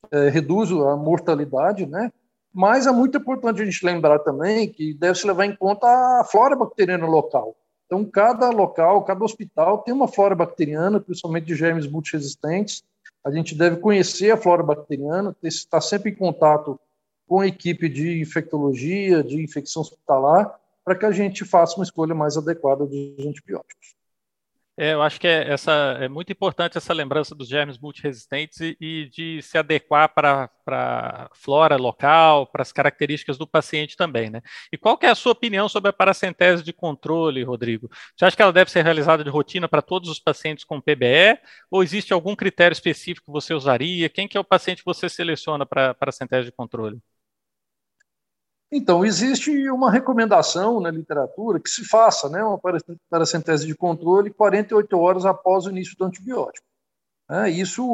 é, 0.09 0.29
reduz 0.29 0.71
a 0.71 0.95
mortalidade, 0.95 1.85
né? 1.85 2.11
Mas 2.53 2.85
é 2.85 2.91
muito 2.91 3.17
importante 3.17 3.61
a 3.61 3.65
gente 3.65 3.85
lembrar 3.85 4.19
também 4.19 4.67
que 4.67 4.93
deve 4.93 5.17
se 5.17 5.25
levar 5.25 5.45
em 5.45 5.55
conta 5.55 5.87
a 5.87 6.23
flora 6.23 6.55
bacteriana 6.55 7.05
local. 7.05 7.55
Então, 7.85 8.05
cada 8.05 8.49
local, 8.49 9.03
cada 9.03 9.23
hospital 9.23 9.79
tem 9.79 9.93
uma 9.93 10.07
flora 10.07 10.35
bacteriana, 10.35 10.99
principalmente 10.99 11.45
de 11.45 11.55
germes 11.55 11.87
multiresistentes. 11.87 12.83
A 13.23 13.31
gente 13.31 13.53
deve 13.55 13.77
conhecer 13.77 14.31
a 14.31 14.37
flora 14.37 14.63
bacteriana, 14.63 15.35
estar 15.43 15.81
sempre 15.81 16.11
em 16.11 16.15
contato 16.15 16.79
com 17.27 17.39
a 17.39 17.47
equipe 17.47 17.87
de 17.87 18.21
infectologia, 18.21 19.23
de 19.23 19.41
infecção 19.41 19.81
hospitalar, 19.81 20.59
para 20.83 20.95
que 20.95 21.05
a 21.05 21.11
gente 21.11 21.45
faça 21.45 21.77
uma 21.77 21.83
escolha 21.83 22.15
mais 22.15 22.35
adequada 22.35 22.85
dos 22.85 23.25
antibióticos. 23.25 23.95
É, 24.77 24.93
eu 24.93 25.01
acho 25.01 25.19
que 25.19 25.27
é, 25.27 25.51
essa, 25.51 25.71
é 25.99 26.07
muito 26.07 26.31
importante 26.31 26.77
essa 26.77 26.93
lembrança 26.93 27.35
dos 27.35 27.47
germes 27.49 27.77
multiresistentes 27.77 28.59
e, 28.61 28.77
e 28.79 29.09
de 29.09 29.41
se 29.41 29.57
adequar 29.57 30.13
para 30.13 30.49
a 30.67 31.29
flora 31.35 31.75
local, 31.75 32.47
para 32.47 32.61
as 32.61 32.71
características 32.71 33.37
do 33.37 33.45
paciente 33.45 33.97
também, 33.97 34.29
né? 34.29 34.41
E 34.71 34.77
qual 34.77 34.97
que 34.97 35.05
é 35.05 35.09
a 35.09 35.15
sua 35.15 35.33
opinião 35.33 35.67
sobre 35.67 35.89
a 35.89 35.93
paracentese 35.93 36.63
de 36.63 36.71
controle, 36.73 37.43
Rodrigo? 37.43 37.89
Você 38.15 38.25
acha 38.25 38.35
que 38.35 38.41
ela 38.41 38.53
deve 38.53 38.71
ser 38.71 38.83
realizada 38.83 39.23
de 39.23 39.29
rotina 39.29 39.67
para 39.67 39.81
todos 39.81 40.09
os 40.09 40.19
pacientes 40.19 40.63
com 40.63 40.81
PBE? 40.81 41.37
Ou 41.69 41.83
existe 41.83 42.13
algum 42.13 42.35
critério 42.35 42.73
específico 42.73 43.25
que 43.25 43.31
você 43.31 43.53
usaria? 43.53 44.09
Quem 44.09 44.27
que 44.27 44.37
é 44.37 44.39
o 44.39 44.43
paciente 44.43 44.79
que 44.79 44.85
você 44.85 45.09
seleciona 45.09 45.65
para 45.65 45.91
a 45.91 45.93
paracentese 45.93 46.45
de 46.45 46.51
controle? 46.51 46.97
Então, 48.71 49.03
existe 49.05 49.69
uma 49.69 49.91
recomendação 49.91 50.79
na 50.79 50.89
literatura 50.89 51.59
que 51.59 51.69
se 51.69 51.83
faça 51.83 52.29
né, 52.29 52.41
uma 52.41 52.59
paracentese 53.09 53.67
de 53.67 53.75
controle 53.75 54.31
48 54.31 54.97
horas 54.97 55.25
após 55.25 55.65
o 55.65 55.69
início 55.69 55.97
do 55.97 56.05
antibiótico. 56.05 56.65
É, 57.29 57.49
isso, 57.49 57.85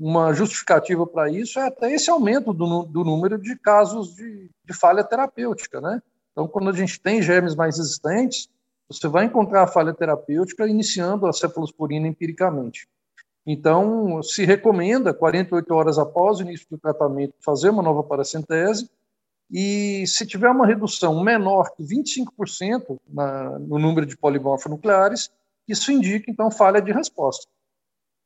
uma 0.00 0.32
justificativa 0.32 1.06
para 1.06 1.30
isso 1.30 1.58
é 1.58 1.66
até 1.66 1.92
esse 1.92 2.10
aumento 2.10 2.52
do, 2.52 2.84
do 2.84 3.04
número 3.04 3.38
de 3.38 3.56
casos 3.56 4.14
de, 4.14 4.50
de, 4.64 4.72
falha 4.72 5.02
terapêutica. 5.02 5.80
Né? 5.80 6.00
Então, 6.32 6.46
quando 6.46 6.70
a 6.70 6.72
gente 6.72 7.00
tem 7.00 7.20
germes 7.20 7.54
mais 7.54 7.78
resistentes, 7.78 8.48
você 8.88 9.08
vai 9.08 9.24
encontrar 9.24 9.62
a 9.62 9.68
falha 9.68 9.94
terapêutica 9.94 10.66
iniciando 10.66 11.26
a 11.26 11.32
cefalosporina 11.32 12.06
empiricamente. 12.06 12.88
Então, 13.46 14.22
se 14.22 14.44
recomenda, 14.44 15.14
48 15.14 15.72
horas 15.74 15.98
após 15.98 16.38
o 16.38 16.42
início 16.42 16.66
do 16.70 16.78
tratamento, 16.78 17.34
fazer 17.44 17.70
uma 17.70 17.82
nova 17.82 18.02
paracentese, 18.02 18.90
e 19.50 20.06
se 20.06 20.24
tiver 20.24 20.48
uma 20.48 20.66
redução 20.66 21.22
menor 21.22 21.74
que 21.74 21.82
25% 21.82 22.98
na, 23.08 23.58
no 23.58 23.78
número 23.78 24.06
de 24.06 24.16
polimorfonucleares, 24.16 25.30
isso 25.66 25.90
indica, 25.90 26.30
então, 26.30 26.50
falha 26.50 26.80
de 26.80 26.92
resposta. 26.92 27.46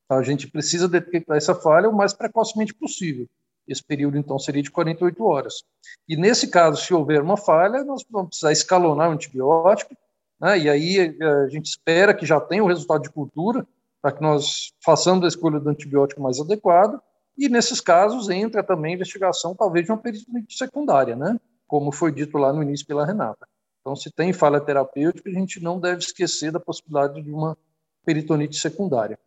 A 0.09 0.23
gente 0.23 0.47
precisa 0.47 0.87
detectar 0.87 1.37
essa 1.37 1.54
falha 1.54 1.88
o 1.88 1.97
mais 1.97 2.12
precocemente 2.12 2.75
possível. 2.75 3.26
Esse 3.66 3.83
período, 3.83 4.19
então, 4.19 4.38
seria 4.38 4.62
de 4.62 4.71
48 4.71 5.25
horas. 5.25 5.64
E, 6.07 6.16
nesse 6.16 6.49
caso, 6.49 6.83
se 6.83 6.93
houver 6.93 7.23
uma 7.23 7.38
falha, 7.38 7.83
nós 7.83 8.04
vamos 8.11 8.28
precisar 8.28 8.52
escalonar 8.52 9.09
o 9.09 9.12
antibiótico, 9.12 9.97
né, 10.38 10.59
e 10.59 10.69
aí 10.69 10.99
eh, 10.99 11.25
a 11.25 11.49
gente 11.49 11.66
espera 11.66 12.12
que 12.12 12.26
já 12.26 12.38
tenha 12.38 12.62
o 12.62 12.66
resultado 12.66 13.02
de 13.02 13.11
cultura, 13.11 13.66
para 14.02 14.12
que 14.12 14.21
nós 14.21 14.73
façamos 14.85 15.25
a 15.25 15.28
escolha 15.28 15.59
do 15.59 15.71
antibiótico 15.71 16.21
mais 16.21 16.38
adequado, 16.38 17.00
e 17.37 17.49
nesses 17.49 17.81
casos 17.81 18.31
entra 18.31 18.62
também 18.62 18.93
a 18.93 18.95
investigação, 18.97 19.55
talvez, 19.55 19.87
de 19.87 19.93
uma 19.93 19.99
peritonite 19.99 20.57
secundária, 20.57 21.17
né? 21.17 21.38
Como 21.67 21.91
foi 21.91 22.12
dito 22.12 22.38
lá 22.38 22.53
no 22.53 22.62
início 22.62 22.87
pela 22.87 23.05
Renata. 23.05 23.47
Então, 23.81 23.95
se 23.95 24.11
tem 24.11 24.33
falha 24.33 24.61
terapêutica, 24.61 25.29
a 25.29 25.33
gente 25.33 25.61
não 25.61 25.79
deve 25.79 25.99
esquecer 25.99 26.50
da 26.50 26.61
possibilidade 26.61 27.21
de 27.21 27.31
uma 27.31 27.57
peritonite 28.05 28.57
secundária. 28.57 29.19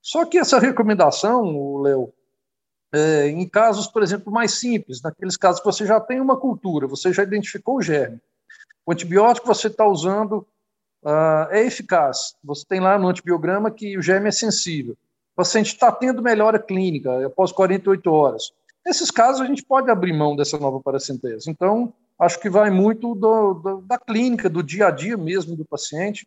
Só 0.00 0.24
que 0.24 0.38
essa 0.38 0.58
recomendação, 0.58 1.82
Léo, 1.82 2.12
é, 2.92 3.28
em 3.28 3.46
casos, 3.46 3.86
por 3.86 4.02
exemplo, 4.02 4.32
mais 4.32 4.58
simples, 4.58 5.02
naqueles 5.02 5.36
casos 5.36 5.60
que 5.60 5.66
você 5.66 5.84
já 5.84 6.00
tem 6.00 6.20
uma 6.20 6.38
cultura, 6.38 6.86
você 6.86 7.12
já 7.12 7.22
identificou 7.22 7.76
o 7.76 7.82
germe, 7.82 8.18
o 8.86 8.92
antibiótico 8.92 9.46
que 9.46 9.54
você 9.54 9.66
está 9.66 9.86
usando 9.86 10.46
uh, 11.02 11.50
é 11.50 11.66
eficaz, 11.66 12.34
você 12.42 12.64
tem 12.66 12.80
lá 12.80 12.98
no 12.98 13.08
antibiograma 13.08 13.70
que 13.70 13.98
o 13.98 14.02
germe 14.02 14.28
é 14.28 14.32
sensível, 14.32 14.96
paciente 15.38 15.68
está 15.68 15.92
tendo 15.92 16.20
melhora 16.20 16.58
clínica 16.58 17.24
após 17.24 17.52
48 17.52 18.10
horas. 18.10 18.50
Nesses 18.84 19.08
casos, 19.08 19.40
a 19.40 19.44
gente 19.44 19.64
pode 19.64 19.88
abrir 19.88 20.12
mão 20.12 20.34
dessa 20.34 20.58
nova 20.58 20.80
paracentese. 20.80 21.48
Então, 21.48 21.94
acho 22.18 22.40
que 22.40 22.50
vai 22.50 22.70
muito 22.70 23.14
do, 23.14 23.54
do, 23.54 23.80
da 23.82 23.96
clínica, 23.96 24.50
do 24.50 24.64
dia 24.64 24.88
a 24.88 24.90
dia 24.90 25.16
mesmo 25.16 25.54
do 25.54 25.64
paciente. 25.64 26.26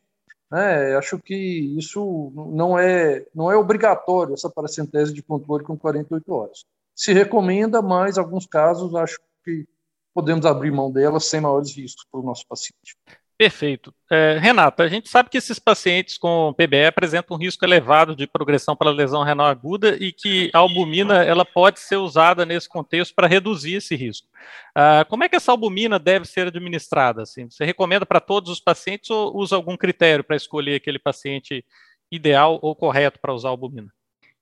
Né? 0.50 0.96
Acho 0.96 1.20
que 1.20 1.36
isso 1.78 2.32
não 2.56 2.80
é, 2.80 3.26
não 3.36 3.52
é 3.52 3.58
obrigatório, 3.58 4.34
essa 4.34 4.50
paracentese 4.50 5.14
de 5.14 5.22
controle 5.22 5.66
com 5.66 5.78
48 5.78 6.34
horas. 6.34 6.66
Se 6.96 7.12
recomenda, 7.12 7.82
mas, 7.82 8.18
alguns 8.18 8.46
casos, 8.46 8.96
acho 8.96 9.20
que 9.44 9.66
podemos 10.14 10.46
abrir 10.46 10.72
mão 10.72 10.90
dela 10.90 11.20
sem 11.20 11.42
maiores 11.42 11.76
riscos 11.76 12.06
para 12.10 12.22
o 12.22 12.24
nosso 12.24 12.48
paciente. 12.48 12.96
Perfeito. 13.42 13.92
É, 14.12 14.38
Renata, 14.38 14.84
a 14.84 14.88
gente 14.88 15.10
sabe 15.10 15.28
que 15.28 15.38
esses 15.40 15.58
pacientes 15.58 16.16
com 16.16 16.54
PBE 16.54 16.86
apresentam 16.86 17.36
um 17.36 17.40
risco 17.40 17.66
elevado 17.66 18.16
de 18.16 18.28
progressão 18.28 18.76
para 18.76 18.92
lesão 18.92 19.24
renal 19.24 19.48
aguda 19.48 19.98
e 20.00 20.14
que 20.14 20.52
a 20.54 20.60
albumina 20.60 21.24
ela 21.24 21.44
pode 21.44 21.80
ser 21.80 21.96
usada 21.96 22.46
nesse 22.46 22.70
contexto 22.70 23.16
para 23.16 23.26
reduzir 23.26 23.78
esse 23.78 23.96
risco. 23.96 24.28
Ah, 24.76 25.04
como 25.10 25.24
é 25.24 25.28
que 25.28 25.36
essa 25.36 25.52
albumina 25.52 25.98
deve 25.98 26.28
ser 26.28 26.46
administrada? 26.46 27.24
Assim, 27.24 27.50
você 27.50 27.66
recomenda 27.66 28.06
para 28.06 28.20
todos 28.20 28.52
os 28.52 28.60
pacientes 28.60 29.10
ou 29.10 29.36
usa 29.36 29.56
algum 29.56 29.76
critério 29.76 30.24
para 30.24 30.36
escolher 30.36 30.76
aquele 30.76 31.00
paciente 31.00 31.66
ideal 32.12 32.60
ou 32.62 32.76
correto 32.76 33.18
para 33.20 33.34
usar 33.34 33.50
albumina? 33.50 33.92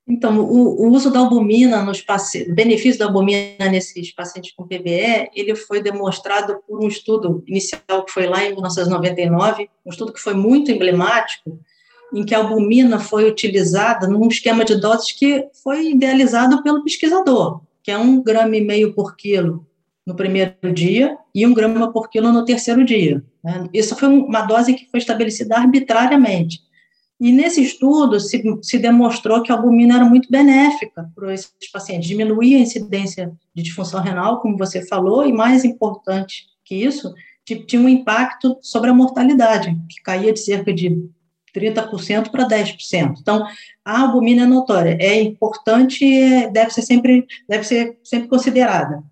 Então, 0.10 0.40
o, 0.40 0.88
o, 0.88 0.92
uso 0.92 1.12
da 1.12 1.20
albumina 1.20 1.84
nos 1.84 2.02
pacientes, 2.02 2.52
o 2.52 2.56
benefício 2.56 2.98
da 2.98 3.06
albumina 3.06 3.70
nesses 3.70 4.12
pacientes 4.12 4.52
com 4.56 4.66
PBE, 4.66 5.30
ele 5.36 5.56
foi 5.56 5.84
demonstrado 5.84 6.58
por 6.68 6.84
um 6.84 6.88
estudo 6.88 7.44
inicial 7.46 8.04
que 8.04 8.12
foi 8.12 8.26
lá 8.26 8.44
em 8.44 8.54
1999, 8.54 9.70
um 9.86 9.90
estudo 9.92 10.12
que 10.12 10.20
foi 10.20 10.34
muito 10.34 10.72
emblemático, 10.72 11.60
em 12.12 12.26
que 12.26 12.34
a 12.34 12.40
albumina 12.40 13.00
foi 13.00 13.30
utilizada 13.30 14.08
num 14.08 14.28
esquema 14.28 14.66
de 14.66 14.82
doses 14.82 15.12
que 15.12 15.48
foi 15.64 15.92
idealizado 15.92 16.64
pelo 16.64 16.84
pesquisador, 16.84 17.62
que 17.84 17.92
é 17.92 17.98
um 17.98 18.24
grama 18.24 18.58
e 18.58 18.62
meio 18.62 18.96
por 18.96 19.16
quilo 19.16 19.64
no 20.08 20.16
primeiro 20.16 20.74
dia 20.74 21.16
e 21.36 21.46
um 21.46 21.54
grama 21.54 21.92
por 21.94 22.10
quilo 22.10 22.34
no 22.34 22.44
terceiro 22.44 22.84
dia. 22.84 23.24
Né? 23.44 23.70
Isso 23.72 23.96
foi 23.96 24.10
uma 24.10 24.42
dose 24.42 24.74
que 24.74 24.90
foi 24.90 25.00
estabelecida 25.00 25.56
arbitrariamente. 25.56 26.62
E 27.20 27.34
nesse 27.34 27.62
estudo 27.62 28.20
se, 28.20 28.42
se 28.62 28.80
demonstrou 28.80 29.44
que 29.44 29.52
a 29.52 29.56
albumina 29.56 29.96
era 29.96 30.06
muito 30.06 30.32
benéfica 30.32 31.12
para 31.14 31.34
esses 31.34 31.52
pacientes, 31.72 32.08
diminuía 32.08 32.58
a 32.58 32.62
incidência 32.62 33.34
de 33.54 33.62
disfunção 33.62 34.02
renal, 34.02 34.40
como 34.40 34.58
você 34.58 34.86
falou, 34.88 35.28
e 35.28 35.34
mais 35.34 35.66
importante 35.66 36.46
que 36.64 36.76
isso, 36.76 37.14
tinha 37.44 37.82
um 37.82 37.90
impacto 37.90 38.58
sobre 38.62 38.90
a 38.90 38.94
mortalidade, 38.94 39.76
que 39.90 40.02
caía 40.02 40.32
de 40.32 40.40
cerca 40.40 40.74
de 40.74 41.10
30% 41.54 42.30
para 42.30 42.48
10%. 42.48 43.16
Então, 43.20 43.46
a 43.84 44.02
albumina 44.02 44.44
é 44.44 44.46
notória, 44.46 44.98
é 45.00 45.22
importante 45.22 46.06
e 46.06 46.50
deve 46.52 46.72
ser 46.72 46.84
sempre, 46.84 47.26
deve 47.48 47.64
ser 47.64 47.98
sempre 48.04 48.30
considerada. 48.30 49.04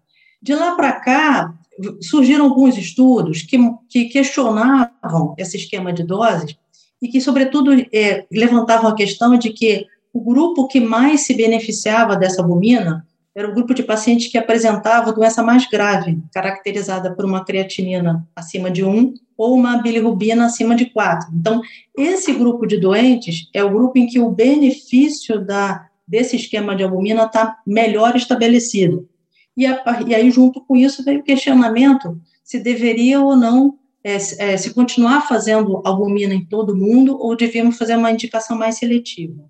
De 0.41 0.53
lá 0.53 0.75
para 0.75 0.93
cá, 0.93 1.53
surgiram 2.01 2.45
alguns 2.45 2.77
estudos 2.77 3.41
que, 3.41 3.57
que 3.89 4.05
questionavam 4.05 5.35
esse 5.37 5.57
esquema 5.57 5.91
de 5.91 6.03
doses 6.03 6.55
e 7.01 7.07
que, 7.07 7.21
sobretudo, 7.21 7.71
é, 7.93 8.25
levantavam 8.31 8.89
a 8.89 8.95
questão 8.95 9.37
de 9.37 9.51
que 9.51 9.85
o 10.13 10.21
grupo 10.21 10.67
que 10.67 10.79
mais 10.79 11.21
se 11.21 11.33
beneficiava 11.33 12.15
dessa 12.15 12.41
albumina 12.41 13.05
era 13.35 13.47
o 13.47 13.53
grupo 13.53 13.71
de 13.71 13.83
pacientes 13.83 14.31
que 14.31 14.37
apresentava 14.37 15.13
doença 15.13 15.43
mais 15.43 15.69
grave, 15.69 16.17
caracterizada 16.33 17.13
por 17.13 17.23
uma 17.23 17.45
creatinina 17.45 18.27
acima 18.35 18.71
de 18.71 18.83
1 18.83 19.13
ou 19.37 19.53
uma 19.53 19.77
bilirrubina 19.77 20.45
acima 20.45 20.75
de 20.75 20.87
4. 20.87 21.29
Então, 21.35 21.61
esse 21.95 22.33
grupo 22.33 22.65
de 22.65 22.77
doentes 22.77 23.47
é 23.53 23.63
o 23.63 23.69
grupo 23.69 23.99
em 23.99 24.07
que 24.07 24.19
o 24.19 24.31
benefício 24.31 25.39
da, 25.45 25.85
desse 26.07 26.35
esquema 26.35 26.75
de 26.75 26.81
albumina 26.81 27.25
está 27.25 27.59
melhor 27.63 28.15
estabelecido. 28.15 29.07
E, 29.55 29.67
a, 29.67 29.83
e 30.07 30.15
aí, 30.15 30.31
junto 30.31 30.59
com 30.61 30.75
isso, 30.75 31.03
veio 31.03 31.19
o 31.19 31.23
questionamento 31.23 32.19
se 32.43 32.59
deveria 32.59 33.21
ou 33.21 33.35
não 33.35 33.77
é, 34.07 34.15
é, 34.53 34.55
se 34.55 34.73
continuar 34.73 35.27
fazendo 35.27 35.81
albumina 35.83 36.33
em 36.33 36.45
todo 36.45 36.75
mundo 36.75 37.19
ou 37.19 37.35
devíamos 37.35 37.77
fazer 37.77 37.97
uma 37.97 38.09
indicação 38.09 38.57
mais 38.57 38.77
seletiva. 38.77 39.43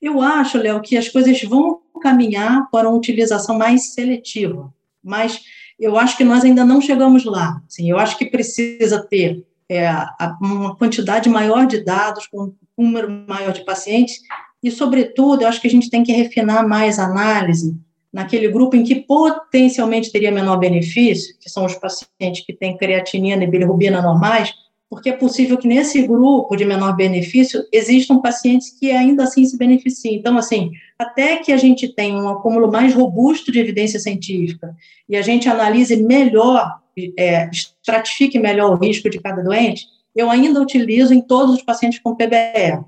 Eu 0.00 0.20
acho, 0.20 0.58
Léo, 0.58 0.82
que 0.82 0.94
as 0.94 1.08
coisas 1.08 1.42
vão 1.42 1.80
caminhar 2.02 2.68
para 2.70 2.86
uma 2.86 2.98
utilização 2.98 3.56
mais 3.56 3.94
seletiva, 3.94 4.72
mas 5.02 5.40
eu 5.80 5.98
acho 5.98 6.18
que 6.18 6.24
nós 6.24 6.44
ainda 6.44 6.66
não 6.66 6.82
chegamos 6.82 7.24
lá. 7.24 7.62
Assim, 7.66 7.90
eu 7.90 7.98
acho 7.98 8.18
que 8.18 8.26
precisa 8.26 9.02
ter 9.02 9.42
é, 9.70 9.90
uma 10.38 10.76
quantidade 10.76 11.30
maior 11.30 11.66
de 11.66 11.82
dados, 11.82 12.26
com 12.26 12.52
um 12.76 12.84
número 12.84 13.10
maior 13.26 13.52
de 13.52 13.64
pacientes, 13.64 14.20
e, 14.62 14.70
sobretudo, 14.70 15.42
eu 15.42 15.48
acho 15.48 15.60
que 15.62 15.66
a 15.66 15.70
gente 15.70 15.88
tem 15.88 16.02
que 16.02 16.12
refinar 16.12 16.68
mais 16.68 16.98
a 16.98 17.06
análise 17.06 17.74
naquele 18.12 18.48
grupo 18.48 18.76
em 18.76 18.84
que 18.84 18.96
potencialmente 18.96 20.10
teria 20.10 20.30
menor 20.30 20.56
benefício, 20.58 21.36
que 21.38 21.50
são 21.50 21.64
os 21.64 21.74
pacientes 21.74 22.44
que 22.44 22.52
têm 22.52 22.76
creatinina 22.76 23.44
e 23.44 23.46
bilirrubina 23.46 24.00
normais, 24.00 24.52
porque 24.90 25.10
é 25.10 25.12
possível 25.12 25.58
que 25.58 25.68
nesse 25.68 26.06
grupo 26.06 26.56
de 26.56 26.64
menor 26.64 26.96
benefício 26.96 27.62
existam 27.70 28.20
pacientes 28.20 28.70
que 28.70 28.90
ainda 28.90 29.24
assim 29.24 29.44
se 29.44 29.58
beneficiem. 29.58 30.14
Então, 30.14 30.38
assim, 30.38 30.70
até 30.98 31.36
que 31.36 31.52
a 31.52 31.58
gente 31.58 31.88
tenha 31.88 32.16
um 32.16 32.28
acúmulo 32.28 32.70
mais 32.72 32.94
robusto 32.94 33.52
de 33.52 33.58
evidência 33.58 34.00
científica 34.00 34.74
e 35.06 35.16
a 35.16 35.22
gente 35.22 35.48
analise 35.48 35.96
melhor, 36.02 36.80
é, 37.18 37.50
estratifique 37.50 38.38
melhor 38.38 38.72
o 38.72 38.76
risco 38.76 39.10
de 39.10 39.20
cada 39.20 39.42
doente, 39.42 39.84
eu 40.16 40.30
ainda 40.30 40.60
utilizo 40.60 41.12
em 41.12 41.20
todos 41.20 41.54
os 41.54 41.62
pacientes 41.62 41.98
com 41.98 42.16
PBE. 42.16 42.82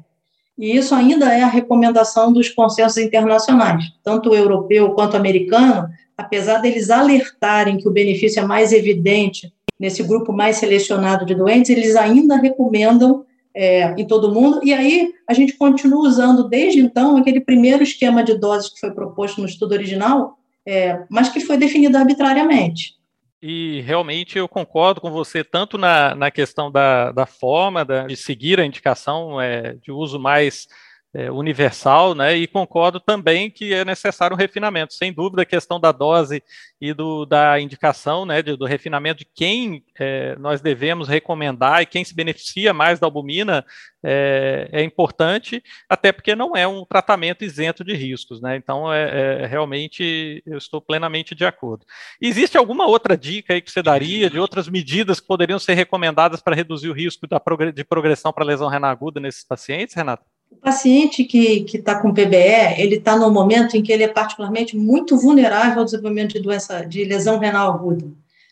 E 0.61 0.77
isso 0.77 0.95
ainda 0.95 1.33
é 1.33 1.41
a 1.41 1.49
recomendação 1.49 2.31
dos 2.31 2.51
consensos 2.51 2.99
internacionais, 2.99 3.83
tanto 4.05 4.35
europeu 4.35 4.91
quanto 4.91 5.17
americano, 5.17 5.89
apesar 6.19 6.59
deles 6.59 6.91
alertarem 6.91 7.79
que 7.79 7.89
o 7.89 7.91
benefício 7.91 8.41
é 8.41 8.45
mais 8.45 8.71
evidente 8.71 9.51
nesse 9.79 10.03
grupo 10.03 10.35
mais 10.35 10.59
selecionado 10.59 11.25
de 11.25 11.35
doentes, 11.35 11.71
eles 11.71 11.97
ainda 11.97 12.37
recomendam 12.37 13.25
é, 13.55 13.95
em 13.99 14.07
todo 14.07 14.33
mundo, 14.33 14.61
e 14.63 14.75
aí 14.75 15.15
a 15.27 15.33
gente 15.33 15.55
continua 15.55 16.07
usando 16.07 16.47
desde 16.47 16.79
então 16.79 17.17
aquele 17.17 17.41
primeiro 17.41 17.83
esquema 17.83 18.23
de 18.23 18.35
doses 18.35 18.69
que 18.69 18.79
foi 18.79 18.91
proposto 18.91 19.41
no 19.41 19.47
estudo 19.47 19.73
original, 19.73 20.37
é, 20.67 21.05
mas 21.09 21.31
que 21.31 21.41
foi 21.41 21.57
definido 21.57 21.97
arbitrariamente. 21.97 23.00
E 23.43 23.81
realmente 23.81 24.37
eu 24.37 24.47
concordo 24.47 25.01
com 25.01 25.11
você, 25.11 25.43
tanto 25.43 25.79
na, 25.79 26.15
na 26.15 26.31
questão 26.31 26.71
da, 26.71 27.11
da 27.11 27.25
forma 27.25 27.85
da, 27.85 28.07
de 28.07 28.15
seguir 28.15 28.61
a 28.61 28.67
indicação 28.67 29.41
é, 29.41 29.75
de 29.75 29.91
uso 29.91 30.19
mais 30.19 30.69
é, 31.13 31.31
universal, 31.31 32.15
né? 32.15 32.37
E 32.37 32.47
concordo 32.47 33.01
também 33.01 33.51
que 33.51 33.75
é 33.75 33.85
necessário 33.85 34.35
um 34.35 34.39
refinamento. 34.39 34.95
Sem 34.95 35.13
dúvida, 35.13 35.43
a 35.43 35.47
questão 35.47 35.81
da 35.81 35.91
dose 35.91 36.43
e 36.81 36.95
do, 36.95 37.27
da 37.27 37.61
indicação, 37.61 38.25
né? 38.25 38.43
De, 38.43 38.57
do 38.57 38.65
refinamento 38.65 39.19
de 39.19 39.25
quem 39.25 39.85
é, 39.99 40.37
nós 40.37 40.61
devemos 40.61 41.09
recomendar 41.09 41.83
e 41.83 41.87
quem 41.87 42.05
se 42.05 42.15
beneficia 42.15 42.73
mais 42.73 43.01
da 43.01 43.07
albumina 43.09 43.65
é, 44.05 44.69
é, 44.73 44.83
importante, 44.83 45.63
até 45.89 46.13
porque 46.13 46.35
não 46.35 46.57
é 46.57 46.67
um 46.67 46.85
tratamento 46.85 47.45
isento 47.45 47.85
de 47.85 47.95
riscos, 47.95 48.41
né? 48.41 48.57
Então, 48.57 48.93
é, 48.93 49.43
é 49.43 49.47
realmente 49.47 50.43
eu 50.47 50.59
estou 50.59 50.81
plenamente 50.81 51.35
de 51.35 51.45
acordo. 51.45 51.85
Existe 52.21 52.57
alguma 52.57 52.87
outra 52.87 53.17
dica 53.17 53.53
aí 53.53 53.61
que 53.61 53.71
você 53.71 53.83
daria 53.83 54.31
de 54.31 54.39
outras 54.39 54.69
medidas 54.69 55.19
que 55.21 55.27
poderiam 55.27 55.59
ser 55.59 55.75
recomendadas 55.75 56.41
para 56.41 56.55
reduzir 56.55 56.89
o 56.89 56.95
risco 56.95 57.27
da, 57.27 57.43
de 57.75 57.85
progressão 57.85 58.33
para 58.33 58.45
lesão 58.45 58.69
renal 58.69 58.91
aguda 58.91 59.19
nesses 59.19 59.45
pacientes, 59.45 59.95
Renato? 59.95 60.25
O 60.51 60.57
paciente 60.57 61.25
que 61.25 61.65
está 61.73 62.01
com 62.01 62.13
PBE, 62.13 62.75
ele 62.79 62.97
está 62.97 63.17
no 63.17 63.31
momento 63.31 63.77
em 63.77 63.83
que 63.83 63.93
ele 63.93 64.03
é 64.03 64.09
particularmente 64.09 64.77
muito 64.77 65.17
vulnerável 65.17 65.79
ao 65.79 65.85
desenvolvimento 65.85 66.33
de 66.33 66.41
doença, 66.41 66.85
de 66.85 67.05
lesão 67.05 67.39
renal 67.39 67.73
aguda. 67.73 68.07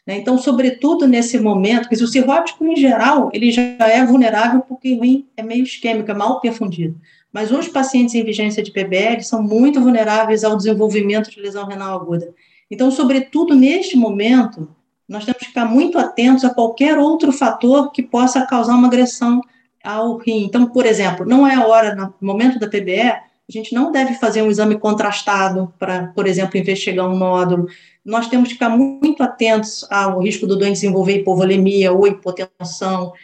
Né? 0.07 0.17
Então, 0.17 0.39
sobretudo 0.39 1.07
nesse 1.07 1.39
momento, 1.39 1.89
porque 1.89 2.03
o 2.03 2.09
cirrótico, 2.09 2.65
em 2.65 2.77
geral, 2.77 3.31
ele 3.35 3.51
já 3.51 3.63
é 3.63 4.03
vulnerável 4.07 4.63
porque 4.63 4.95
o 4.95 5.03
rim 5.03 5.27
é 5.37 5.43
meio 5.43 5.65
isquêmico, 5.65 6.11
é 6.11 6.15
mal 6.15 6.41
perfundido. 6.41 6.99
Mas 7.31 7.51
os 7.51 7.69
pacientes 7.69 8.15
em 8.15 8.25
vigência 8.25 8.63
de 8.63 8.71
PBE 8.71 9.23
são 9.23 9.43
muito 9.43 9.79
vulneráveis 9.81 10.45
ao 10.45 10.57
desenvolvimento 10.57 11.31
de 11.31 11.39
lesão 11.41 11.67
renal 11.67 12.01
aguda. 12.01 12.33
Então, 12.71 12.91
sobretudo 12.91 13.55
neste 13.55 13.99
momento, 13.99 14.69
nós 15.07 15.27
temos 15.27 15.41
que 15.41 15.49
ficar 15.49 15.67
muito 15.67 15.99
atentos 15.99 16.43
a 16.45 16.55
qualquer 16.55 16.97
outro 16.97 17.31
fator 17.33 17.93
que 17.93 18.03
possa 18.03 18.47
causar 18.47 18.77
uma 18.77 18.89
agressão 18.89 19.43
ao 19.89 20.19
rim. 20.19 20.45
Então, 20.45 20.67
por 20.67 20.85
exemplo, 20.85 21.25
não 21.25 21.47
é 21.47 21.59
hora, 21.59 21.95
no 21.95 22.15
momento 22.21 22.59
da 22.59 22.69
PBE, 22.69 23.01
a 23.01 23.23
gente 23.49 23.75
não 23.75 23.91
deve 23.91 24.15
fazer 24.17 24.43
um 24.43 24.51
exame 24.51 24.79
contrastado 24.79 25.73
para, 25.79 26.09
por 26.09 26.27
exemplo, 26.27 26.59
investigar 26.59 27.09
um 27.09 27.17
nódulo. 27.17 27.67
Nós 28.05 28.29
temos 28.29 28.49
que 28.49 28.55
ficar 28.55 28.69
muito 28.69 29.23
atentos 29.23 29.87
ao 29.91 30.21
risco 30.21 30.47
do 30.47 30.57
doente 30.57 30.75
desenvolver 30.75 31.21
hipovolemia 31.21 31.91
ou 31.91 32.07
hipotensão, 32.07 33.15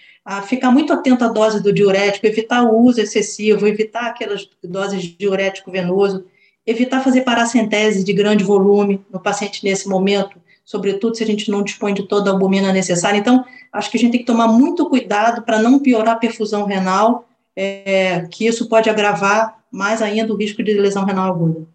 ficar 0.46 0.70
muito 0.70 0.90
atento 0.90 1.22
à 1.22 1.28
dose 1.28 1.62
do 1.62 1.70
diurético, 1.70 2.26
evitar 2.26 2.62
o 2.62 2.74
uso 2.82 2.98
excessivo, 2.98 3.66
evitar 3.66 4.06
aquelas 4.06 4.48
doses 4.62 5.02
de 5.02 5.14
diurético 5.18 5.70
venoso, 5.70 6.24
evitar 6.66 7.04
fazer 7.04 7.20
paracentese 7.20 8.02
de 8.02 8.12
grande 8.14 8.42
volume 8.42 9.04
no 9.12 9.20
paciente 9.20 9.62
nesse 9.62 9.86
momento, 9.86 10.40
sobretudo 10.64 11.16
se 11.16 11.22
a 11.22 11.26
gente 11.26 11.50
não 11.50 11.62
dispõe 11.62 11.92
de 11.92 12.04
toda 12.04 12.30
a 12.30 12.32
albumina 12.32 12.72
necessária. 12.72 13.18
Então, 13.18 13.44
acho 13.72 13.90
que 13.90 13.96
a 13.96 14.00
gente 14.00 14.12
tem 14.12 14.20
que 14.20 14.26
tomar 14.26 14.48
muito 14.48 14.88
cuidado 14.88 15.42
para 15.42 15.60
não 15.60 15.78
piorar 15.78 16.14
a 16.14 16.18
perfusão 16.18 16.64
renal, 16.64 17.28
é, 17.54 18.26
que 18.30 18.46
isso 18.46 18.68
pode 18.68 18.88
agravar 18.88 19.58
mais 19.70 20.00
ainda 20.00 20.32
o 20.32 20.36
risco 20.36 20.62
de 20.62 20.72
lesão 20.74 21.04
renal 21.04 21.30
aguda. 21.30 21.66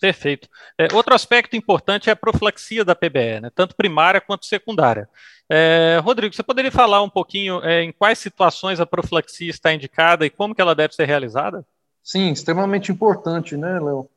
Perfeito. 0.00 0.48
É, 0.78 0.88
outro 0.92 1.14
aspecto 1.14 1.56
importante 1.56 2.08
é 2.08 2.12
a 2.12 2.16
profilaxia 2.16 2.84
da 2.84 2.94
PBE, 2.94 3.40
né, 3.40 3.50
tanto 3.54 3.74
primária 3.74 4.20
quanto 4.20 4.46
secundária. 4.46 5.08
É, 5.48 5.98
Rodrigo, 6.02 6.34
você 6.34 6.42
poderia 6.42 6.72
falar 6.72 7.02
um 7.02 7.08
pouquinho 7.08 7.62
é, 7.64 7.82
em 7.82 7.92
quais 7.92 8.18
situações 8.18 8.80
a 8.80 8.86
profilaxia 8.86 9.48
está 9.48 9.72
indicada 9.72 10.26
e 10.26 10.30
como 10.30 10.54
que 10.54 10.60
ela 10.60 10.74
deve 10.74 10.94
ser 10.94 11.06
realizada? 11.06 11.64
Sim, 12.02 12.30
extremamente 12.30 12.92
importante, 12.92 13.56
né, 13.56 13.80
Léo? 13.80 14.08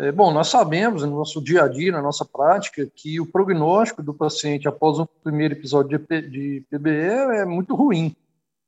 É, 0.00 0.10
bom, 0.10 0.32
nós 0.32 0.48
sabemos 0.48 1.02
no 1.02 1.18
nosso 1.18 1.44
dia 1.44 1.64
a 1.64 1.68
dia, 1.68 1.92
na 1.92 2.00
nossa 2.00 2.24
prática, 2.24 2.90
que 2.96 3.20
o 3.20 3.26
prognóstico 3.26 4.02
do 4.02 4.14
paciente 4.14 4.66
após 4.66 4.98
o 4.98 5.04
primeiro 5.04 5.52
episódio 5.52 5.98
de, 5.98 6.22
de 6.22 6.66
PBE 6.70 7.36
é 7.36 7.44
muito 7.44 7.76
ruim. 7.76 8.16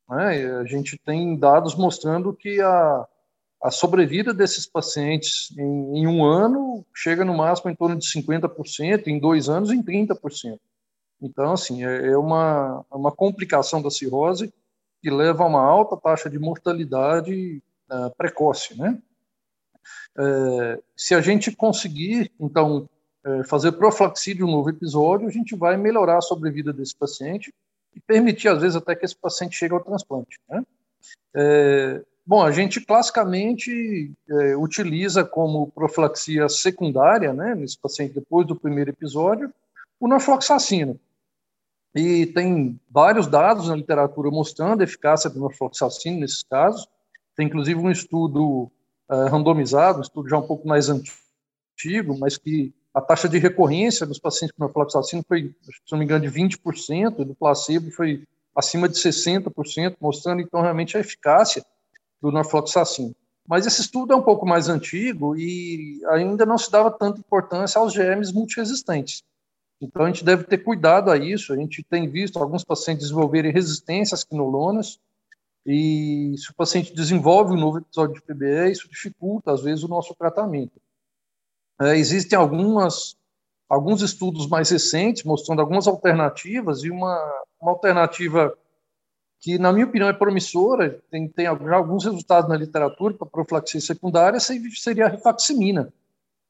Né? 0.07 0.45
A 0.59 0.63
gente 0.65 0.95
tem 0.95 1.35
dados 1.35 1.73
mostrando 1.73 2.35
que 2.35 2.61
a, 2.61 3.07
a 3.63 3.71
sobrevida 3.71 4.31
desses 4.31 4.67
pacientes 4.67 5.49
em, 5.57 6.01
em, 6.01 6.05
um 6.05 6.23
ano 6.23 6.85
chega 6.93 7.25
no 7.25 7.35
máximo 7.35 7.71
em 7.71 7.75
torno 7.75 7.97
de 7.97 8.05
50%, 8.05 9.07
em 9.07 9.17
dois 9.17 9.49
anos 9.49 9.71
em 9.71 9.81
30%. 9.81 10.59
Então, 11.19 11.53
assim, 11.53 11.83
é, 11.83 12.11
é 12.11 12.17
uma, 12.17 12.85
é 12.91 12.95
uma 12.95 13.11
complicação 13.11 13.81
da 13.81 13.89
cirrose 13.89 14.53
que 15.01 15.09
leva 15.09 15.43
a 15.43 15.47
uma 15.47 15.63
alta 15.63 15.97
taxa 15.97 16.29
de 16.29 16.37
mortalidade 16.37 17.59
uh, 17.91 18.15
precoce, 18.15 18.77
né? 18.77 19.01
É, 20.17 20.79
se 20.95 21.13
a 21.15 21.21
gente 21.21 21.55
conseguir, 21.55 22.31
então, 22.39 22.89
é, 23.25 23.43
fazer 23.43 23.71
profilaxia 23.73 24.45
um 24.45 24.51
novo 24.51 24.69
episódio, 24.69 25.27
a 25.27 25.31
gente 25.31 25.55
vai 25.55 25.77
melhorar 25.77 26.17
a 26.17 26.21
sobrevida 26.21 26.73
desse 26.73 26.95
paciente 26.95 27.53
e 27.95 27.99
permitir, 27.99 28.47
às 28.49 28.61
vezes, 28.61 28.75
até 28.75 28.95
que 28.95 29.05
esse 29.05 29.15
paciente 29.15 29.55
chegue 29.55 29.73
ao 29.73 29.83
transplante. 29.83 30.39
Né? 30.49 30.63
É, 31.35 32.01
bom, 32.25 32.43
a 32.43 32.51
gente 32.51 32.81
classicamente 32.81 34.11
é, 34.29 34.55
utiliza 34.55 35.23
como 35.23 35.71
profilaxia 35.71 36.49
secundária, 36.49 37.33
né, 37.33 37.55
nesse 37.55 37.77
paciente 37.77 38.13
depois 38.13 38.45
do 38.45 38.55
primeiro 38.55 38.89
episódio, 38.89 39.53
o 39.99 40.07
norfloxacino. 40.07 40.99
E 41.95 42.25
tem 42.25 42.79
vários 42.89 43.27
dados 43.27 43.67
na 43.67 43.75
literatura 43.75 44.31
mostrando 44.31 44.81
a 44.81 44.83
eficácia 44.83 45.29
do 45.29 45.39
norfloxacino 45.39 46.19
nesses 46.19 46.41
casos. 46.43 46.87
Tem 47.35 47.45
inclusive 47.45 47.79
um 47.79 47.91
estudo 47.91 48.71
uh, 49.13 49.29
randomizado, 49.29 49.99
um 49.99 50.01
estudo 50.01 50.29
já 50.29 50.37
um 50.37 50.47
pouco 50.47 50.67
mais 50.67 50.89
antigo, 50.89 52.17
mas 52.17 52.37
que 52.37 52.73
a 52.93 53.01
taxa 53.01 53.27
de 53.27 53.37
recorrência 53.37 54.05
dos 54.05 54.19
pacientes 54.19 54.55
com 54.55 54.63
norfloxacino 54.63 55.23
foi, 55.27 55.53
se 55.63 55.91
não 55.91 55.99
me 55.99 56.05
engano, 56.05 56.29
de 56.29 56.31
20%, 56.31 57.19
e 57.19 57.25
do 57.25 57.35
placebo 57.35 57.91
foi 57.91 58.23
acima 58.55 58.87
de 58.87 58.95
60%, 58.95 59.95
mostrando 59.99 60.41
então 60.41 60.61
realmente 60.61 60.95
a 60.95 60.99
eficácia 60.99 61.65
do 62.21 62.31
norfloxacino. 62.31 63.15
Mas 63.47 63.65
esse 63.65 63.81
estudo 63.81 64.13
é 64.13 64.15
um 64.15 64.21
pouco 64.21 64.45
mais 64.45 64.69
antigo 64.69 65.35
e 65.35 65.99
ainda 66.11 66.45
não 66.45 66.57
se 66.57 66.71
dava 66.71 66.89
tanta 66.91 67.19
importância 67.19 67.79
aos 67.79 67.91
germes 67.91 68.31
multiresistentes. 68.31 69.23
Então 69.81 70.05
a 70.05 70.07
gente 70.07 70.23
deve 70.23 70.45
ter 70.45 70.59
cuidado 70.59 71.11
a 71.11 71.17
isso. 71.17 71.51
A 71.51 71.57
gente 71.57 71.83
tem 71.83 72.09
visto 72.09 72.39
alguns 72.39 72.63
pacientes 72.63 73.03
desenvolverem 73.03 73.51
resistência 73.51 74.15
às 74.15 74.23
quinolonas, 74.23 74.97
e 75.65 76.35
se 76.37 76.51
o 76.51 76.55
paciente 76.55 76.93
desenvolve 76.93 77.53
um 77.53 77.59
novo 77.59 77.77
episódio 77.77 78.15
de 78.15 78.21
PBE, 78.21 78.71
isso 78.71 78.89
dificulta, 78.89 79.51
às 79.51 79.61
vezes, 79.61 79.83
o 79.83 79.87
nosso 79.87 80.13
tratamento. 80.15 80.81
É, 81.81 81.97
existem 81.97 82.37
algumas, 82.37 83.17
alguns 83.69 84.01
estudos 84.01 84.47
mais 84.47 84.69
recentes 84.69 85.23
mostrando 85.23 85.61
algumas 85.61 85.87
alternativas, 85.87 86.83
e 86.83 86.91
uma, 86.91 87.17
uma 87.61 87.71
alternativa 87.71 88.55
que, 89.39 89.57
na 89.57 89.71
minha 89.71 89.85
opinião, 89.85 90.09
é 90.09 90.13
promissora, 90.13 91.01
tem, 91.09 91.27
tem 91.27 91.47
alguns 91.47 92.03
resultados 92.03 92.49
na 92.49 92.57
literatura 92.57 93.13
para 93.13 93.27
profilaxia 93.27 93.79
secundária, 93.79 94.39
seria 94.39 95.05
a 95.05 95.09
rifaximina. 95.09 95.93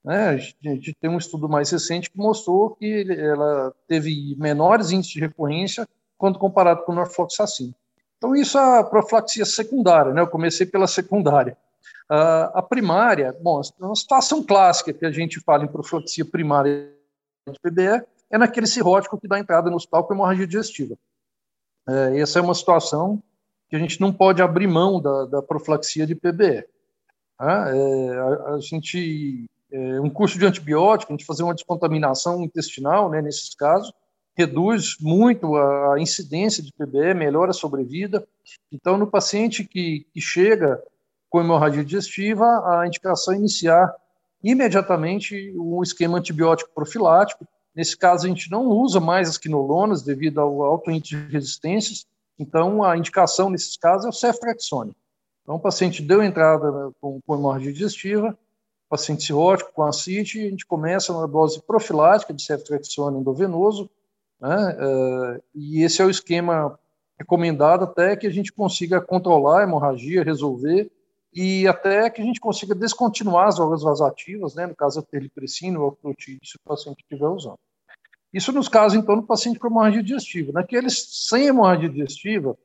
Né? 0.03 0.29
A 0.29 0.37
gente 0.37 0.93
tem 0.99 1.09
um 1.09 1.17
estudo 1.17 1.47
mais 1.47 1.71
recente 1.71 2.09
que 2.09 2.17
mostrou 2.17 2.75
que 2.75 3.05
ela 3.09 3.73
teve 3.87 4.35
menores 4.37 4.91
índices 4.91 5.13
de 5.13 5.19
recorrência 5.19 5.87
quando 6.17 6.39
comparado 6.39 6.83
com 6.83 6.91
o 6.91 6.95
norfloxacin. 6.95 7.73
Então, 8.23 8.33
isso 8.37 8.57
é 8.57 8.79
a 8.79 8.83
profilaxia 8.85 9.43
secundária, 9.43 10.13
né? 10.13 10.21
Eu 10.21 10.27
comecei 10.27 10.65
pela 10.65 10.87
secundária. 10.87 11.57
Uh, 12.09 12.47
a 12.53 12.61
primária, 12.61 13.37
bom, 13.41 13.59
uma 13.77 13.95
situação 13.97 14.41
clássica 14.41 14.93
que 14.93 15.05
a 15.05 15.11
gente 15.11 15.41
fala 15.41 15.65
em 15.65 15.67
profilaxia 15.67 16.23
primária 16.23 16.89
de 17.45 17.59
PBE 17.59 18.01
é 18.31 18.37
naquele 18.37 18.65
cirrótico 18.65 19.19
que 19.19 19.27
dá 19.27 19.37
entrada 19.37 19.69
no 19.69 19.75
hospital 19.75 20.05
com 20.05 20.13
hemorragia 20.13 20.47
digestiva. 20.47 20.95
É, 21.89 22.17
essa 22.17 22.39
é 22.39 22.41
uma 22.41 22.55
situação 22.55 23.21
que 23.69 23.75
a 23.75 23.79
gente 23.79 23.99
não 23.99 24.13
pode 24.13 24.41
abrir 24.41 24.67
mão 24.67 25.01
da, 25.01 25.25
da 25.25 25.41
profilaxia 25.41 26.07
de 26.07 26.15
PBE. 26.15 26.65
Tá? 27.37 27.75
É, 27.75 28.19
a, 28.19 28.53
a, 28.53 28.59
gente, 28.61 29.49
é, 29.69 29.99
um 29.99 30.09
curso 30.09 30.39
de 30.39 30.45
antibiótico, 30.45 31.11
a 31.11 31.15
gente 31.17 31.25
fazer 31.25 31.43
uma 31.43 31.53
descontaminação 31.53 32.41
intestinal, 32.41 33.09
né, 33.09 33.21
nesses 33.21 33.53
casos, 33.53 33.91
reduz 34.35 34.97
muito 34.99 35.55
a, 35.55 35.99
incidência 35.99 36.63
de 36.63 36.71
PBE, 36.73 37.13
melhora 37.13 37.51
a 37.51 37.53
sobrevida. 37.53 38.27
Então, 38.71 38.97
no 38.97 39.07
paciente 39.07 39.63
que, 39.63 40.05
que 40.13 40.19
chega 40.19 40.81
com 41.29 41.41
hemorragia 41.41 41.83
digestiva, 41.83 42.45
a 42.45 42.87
indicação 42.87 43.33
é 43.33 43.37
iniciar 43.37 43.93
imediatamente 44.43 45.53
um 45.55 45.81
esquema 45.81 46.17
antibiótico 46.17 46.71
profilático. 46.73 47.47
Nesse 47.75 47.97
caso, 47.97 48.25
a 48.25 48.29
gente 48.29 48.51
não 48.51 48.67
usa 48.67 48.99
mais 48.99 49.29
as 49.29 49.37
quinolonas 49.37 50.03
devido 50.03 50.39
ao 50.39 50.63
alto 50.63 50.91
índice 50.91 51.15
de 51.15 51.31
resistências, 51.31 52.05
então 52.37 52.83
a 52.83 52.97
indicação 52.97 53.49
nesses 53.49 53.77
casos 53.77 54.05
é 54.05 54.09
o 54.09 54.11
ceftriaxone. 54.11 54.95
Então, 55.43 55.55
o 55.55 55.59
paciente 55.59 56.01
deu 56.01 56.21
entrada 56.23 56.91
com, 56.99 57.19
com 57.25 57.35
hemorragia 57.35 57.71
digestiva, 57.71 58.37
paciente 58.89 59.23
cirrótico 59.23 59.71
com 59.73 59.83
acite, 59.83 60.39
a 60.39 60.49
gente 60.49 60.67
começa 60.67 61.11
uma 61.11 61.27
dose 61.27 61.59
profilática 61.63 62.31
de 62.31 62.43
ceftriaxone 62.43 63.19
endovenoso, 63.19 63.89
né, 64.43 64.77
uh, 64.77 65.43
e 65.55 65.83
esse 65.83 66.01
é 66.01 66.05
o 66.05 66.09
esquema 66.09 66.77
recomendado 67.17 67.85
até 67.85 68.17
que 68.17 68.27
a 68.27 68.29
gente 68.29 68.51
consiga 68.51 68.99
controlar 68.99 69.61
a 69.61 69.63
hemorragia, 69.63 70.21
resolver, 70.21 70.91
e 71.33 71.65
até 71.65 72.09
que 72.09 72.21
a 72.21 72.25
gente 72.25 72.41
consiga 72.41 72.75
descontinuar 72.75 73.47
as 73.47 73.55
drogas 73.55 73.81
vasativas, 73.81 74.53
né, 74.53 74.67
no 74.67 74.75
caso 74.75 74.99
da 74.99 75.07
terlipressina 75.07 75.79
ou 75.79 75.87
oclotídeo, 75.87 76.45
se 76.45 76.57
o 76.57 76.59
paciente 76.59 76.99
estiver 76.99 77.27
usando. 77.27 77.57
Isso 78.33 78.51
nos 78.51 78.67
casos, 78.67 78.97
então, 78.97 79.15
do 79.15 79.23
paciente 79.23 79.57
com 79.59 79.67
hemorragia 79.67 80.03
digestiva. 80.03 80.51
Naqueles 80.51 81.27
sem 81.27 81.47
hemorragia 81.47 81.87
digestiva, 81.87 82.57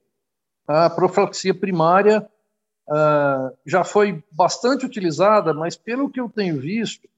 a 0.67 0.91
profilaxia 0.91 1.55
primária 1.55 2.29
uh, 2.88 3.57
já 3.64 3.85
foi 3.85 4.23
bastante 4.33 4.85
utilizada, 4.85 5.55
mas 5.55 5.77
pelo 5.77 6.11
que 6.11 6.19
eu 6.19 6.29
tenho 6.29 6.59
visto, 6.59 7.09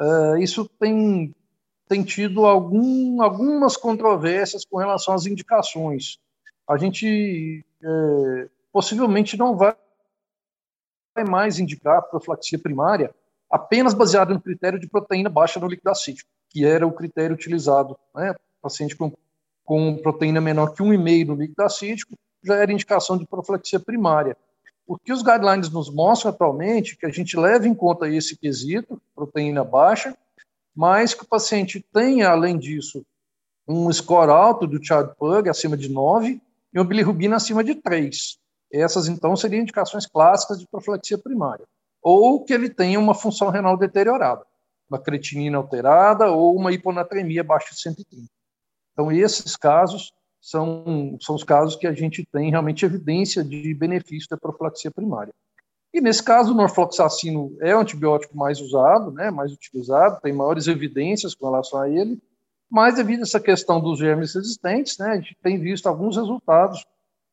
uh, 0.00 0.38
isso 0.38 0.66
tem, 0.80 1.34
tem 1.88 2.02
tido 2.02 2.44
algum, 2.44 3.22
algumas 3.22 3.76
controvérsias 3.76 4.64
com 4.64 4.76
relação 4.76 5.14
às 5.14 5.26
indicações. 5.26 6.18
A 6.68 6.76
gente 6.76 7.64
uh, 7.82 8.50
possivelmente 8.70 9.36
não 9.36 9.56
vai 9.56 9.74
mais 11.26 11.58
indicar 11.58 12.02
profilaxia 12.02 12.58
primária 12.58 13.12
apenas 13.50 13.94
baseado 13.94 14.34
no 14.34 14.40
critério 14.40 14.78
de 14.78 14.86
proteína 14.86 15.30
baixa 15.30 15.58
no 15.58 15.66
líquido 15.66 15.90
acítico, 15.90 16.28
que 16.50 16.64
era 16.64 16.86
o 16.86 16.92
critério 16.92 17.34
utilizado. 17.34 17.98
Né? 18.14 18.34
Paciente 18.60 18.94
com, 18.94 19.10
com 19.64 19.96
proteína 19.96 20.40
menor 20.40 20.74
que 20.74 20.82
1,5 20.82 21.26
no 21.26 21.34
líquido 21.34 21.62
acítico 21.62 22.14
já 22.44 22.56
era 22.56 22.72
indicação 22.72 23.16
de 23.16 23.26
profilaxia 23.26 23.80
primária. 23.80 24.36
O 24.86 24.98
que 24.98 25.12
os 25.12 25.22
guidelines 25.22 25.70
nos 25.70 25.92
mostram 25.92 26.30
atualmente 26.30 26.96
que 26.96 27.06
a 27.06 27.10
gente 27.10 27.36
leva 27.36 27.66
em 27.66 27.74
conta 27.74 28.08
esse 28.08 28.36
quesito, 28.36 29.00
proteína 29.14 29.64
baixa, 29.64 30.16
mas 30.78 31.12
que 31.12 31.24
o 31.24 31.28
paciente 31.28 31.84
tenha, 31.92 32.30
além 32.30 32.56
disso, 32.56 33.04
um 33.66 33.92
score 33.92 34.30
alto 34.30 34.64
do 34.64 34.80
Child 34.80 35.12
Pug, 35.18 35.48
acima 35.48 35.76
de 35.76 35.88
9, 35.88 36.40
e 36.72 36.78
uma 36.78 36.84
bilirrubina 36.84 37.34
acima 37.34 37.64
de 37.64 37.74
3. 37.74 38.38
Essas, 38.72 39.08
então, 39.08 39.34
seriam 39.34 39.62
indicações 39.62 40.06
clássicas 40.06 40.60
de 40.60 40.68
profilaxia 40.68 41.18
primária. 41.18 41.66
Ou 42.00 42.44
que 42.44 42.52
ele 42.52 42.70
tenha 42.70 43.00
uma 43.00 43.12
função 43.12 43.50
renal 43.50 43.76
deteriorada, 43.76 44.46
uma 44.88 45.00
creatinina 45.00 45.58
alterada 45.58 46.30
ou 46.30 46.54
uma 46.54 46.70
hiponatremia 46.70 47.40
abaixo 47.40 47.74
de 47.74 47.80
130. 47.80 48.28
Então, 48.92 49.10
esses 49.10 49.56
casos 49.56 50.12
são, 50.40 51.18
são 51.20 51.34
os 51.34 51.42
casos 51.42 51.74
que 51.74 51.88
a 51.88 51.92
gente 51.92 52.24
tem 52.30 52.50
realmente 52.50 52.84
evidência 52.84 53.42
de 53.42 53.74
benefício 53.74 54.28
da 54.30 54.36
profilaxia 54.36 54.92
primária. 54.92 55.34
E 55.98 56.00
nesse 56.00 56.22
caso, 56.22 56.52
o 56.52 56.54
norfloxacino 56.54 57.56
é 57.60 57.74
o 57.74 57.80
antibiótico 57.80 58.36
mais 58.36 58.60
usado, 58.60 59.10
né, 59.10 59.32
mais 59.32 59.52
utilizado, 59.52 60.20
tem 60.20 60.32
maiores 60.32 60.68
evidências 60.68 61.34
com 61.34 61.46
relação 61.46 61.80
a 61.80 61.90
ele, 61.90 62.22
mas 62.70 62.94
devido 62.94 63.18
a 63.18 63.22
essa 63.22 63.40
questão 63.40 63.80
dos 63.80 63.98
germes 63.98 64.32
resistentes, 64.32 64.96
né, 64.96 65.08
a 65.10 65.16
gente 65.16 65.36
tem 65.42 65.58
visto 65.58 65.88
alguns 65.88 66.16
resultados 66.16 66.86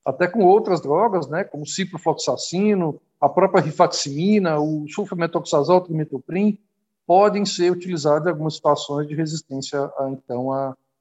até 0.04 0.28
com 0.28 0.44
outras 0.44 0.82
drogas, 0.82 1.28
né, 1.28 1.44
como 1.44 1.64
ciprofloxacino, 1.68 3.00
a 3.22 3.30
própria 3.30 3.62
rifaximina, 3.62 4.60
o 4.60 4.88
sulfametoxazol, 4.90 5.82
trimetoprim, 5.82 6.58
podem 7.06 7.46
ser 7.46 7.72
utilizados 7.72 8.26
em 8.26 8.32
algumas 8.32 8.56
situações 8.56 9.08
de 9.08 9.14
resistência, 9.14 9.80
a, 9.80 10.10
então, 10.10 10.50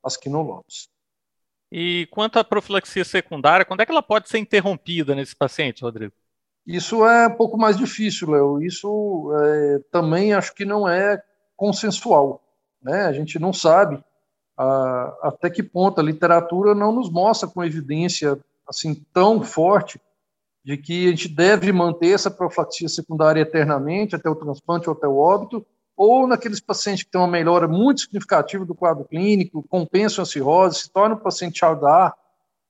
às 0.03 0.19
quinolonas. 0.19 0.91
E 1.73 2.07
quanto 2.11 2.39
à 2.39 2.45
profilaxia 2.45 3.07
secundária, 3.07 3.65
quando 3.65 3.81
é 3.81 3.87
que 3.87 3.91
ela 3.91 4.03
pode 4.03 4.29
ser 4.29 4.37
interrompida 4.37 5.15
nesse 5.15 5.35
paciente, 5.35 5.83
Rodrigo? 5.83 6.13
Isso 6.67 7.05
é 7.05 7.27
um 7.27 7.35
pouco 7.35 7.59
mais 7.59 7.77
difícil, 7.77 8.31
Léo. 8.31 8.63
Isso 8.63 9.31
é, 9.43 9.81
também 9.91 10.33
acho 10.33 10.55
que 10.55 10.65
não 10.65 10.89
é 10.89 11.23
consensual. 11.57 12.43
Né? 12.83 13.03
A 13.07 13.13
gente 13.13 13.39
não 13.39 13.53
sabe 13.53 14.03
a, 14.57 15.19
até 15.23 15.51
que 15.51 15.63
ponto 15.63 16.01
a 16.01 16.05
literatura 16.05 16.75
não 16.75 16.93
nos 16.93 17.11
mostra 17.11 17.49
com 17.49 17.65
evidência 17.65 18.39
assim 18.69 18.95
tão 19.13 19.43
forte 19.43 20.01
de 20.65 20.79
que 20.79 21.07
a 21.07 21.11
gente 21.11 21.29
deve 21.29 21.71
manter 21.73 22.13
essa 22.13 22.31
profilaxia 22.31 22.89
secundária 22.89 23.41
eternamente 23.41 24.17
até 24.17 24.31
o 24.31 24.35
transplante 24.35 24.89
ou 24.89 24.97
até 24.97 25.07
o 25.07 25.19
óbito, 25.19 25.65
ou 25.95 26.27
naqueles 26.27 26.61
pacientes 26.61 27.05
que 27.05 27.11
têm 27.11 27.21
uma 27.21 27.29
melhora 27.29 27.69
muito 27.69 28.01
significativa 28.01 28.65
do 28.65 28.75
quadro 28.75 29.05
clínico, 29.05 29.65
compensam 29.69 30.23
a 30.23 30.27
cirrose, 30.27 30.81
se 30.81 30.91
torna 30.91 31.15
um 31.15 31.19
paciente 31.19 31.59
chaldar, 31.59 32.15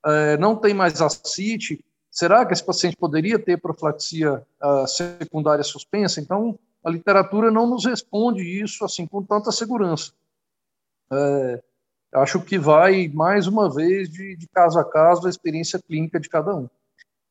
é, 0.04 0.37
não 0.37 0.57
tem 0.57 0.74
mais 0.74 1.00
ascite, 1.00 1.83
será 2.14 2.46
que 2.46 2.53
esse 2.53 2.64
paciente 2.64 2.96
poderia 2.96 3.40
ter 3.40 3.61
profilaxia 3.61 4.46
uh, 4.62 4.87
secundária 4.87 5.64
suspensa? 5.64 6.20
Então, 6.20 6.57
a 6.85 6.88
literatura 6.88 7.50
não 7.50 7.66
nos 7.66 7.85
responde 7.85 8.42
isso 8.42 8.85
assim 8.85 9.05
com 9.05 9.20
tanta 9.20 9.50
segurança. 9.50 10.12
É, 11.12 11.62
acho 12.14 12.40
que 12.40 12.57
vai, 12.57 13.09
mais 13.09 13.48
uma 13.48 13.68
vez, 13.68 14.09
de, 14.09 14.37
de, 14.37 14.46
caso 14.46 14.79
a 14.79 14.85
caso, 14.85 15.22
da 15.22 15.29
experiência 15.29 15.81
clínica 15.81 16.20
de 16.20 16.29
cada 16.29 16.55
um. 16.55 16.68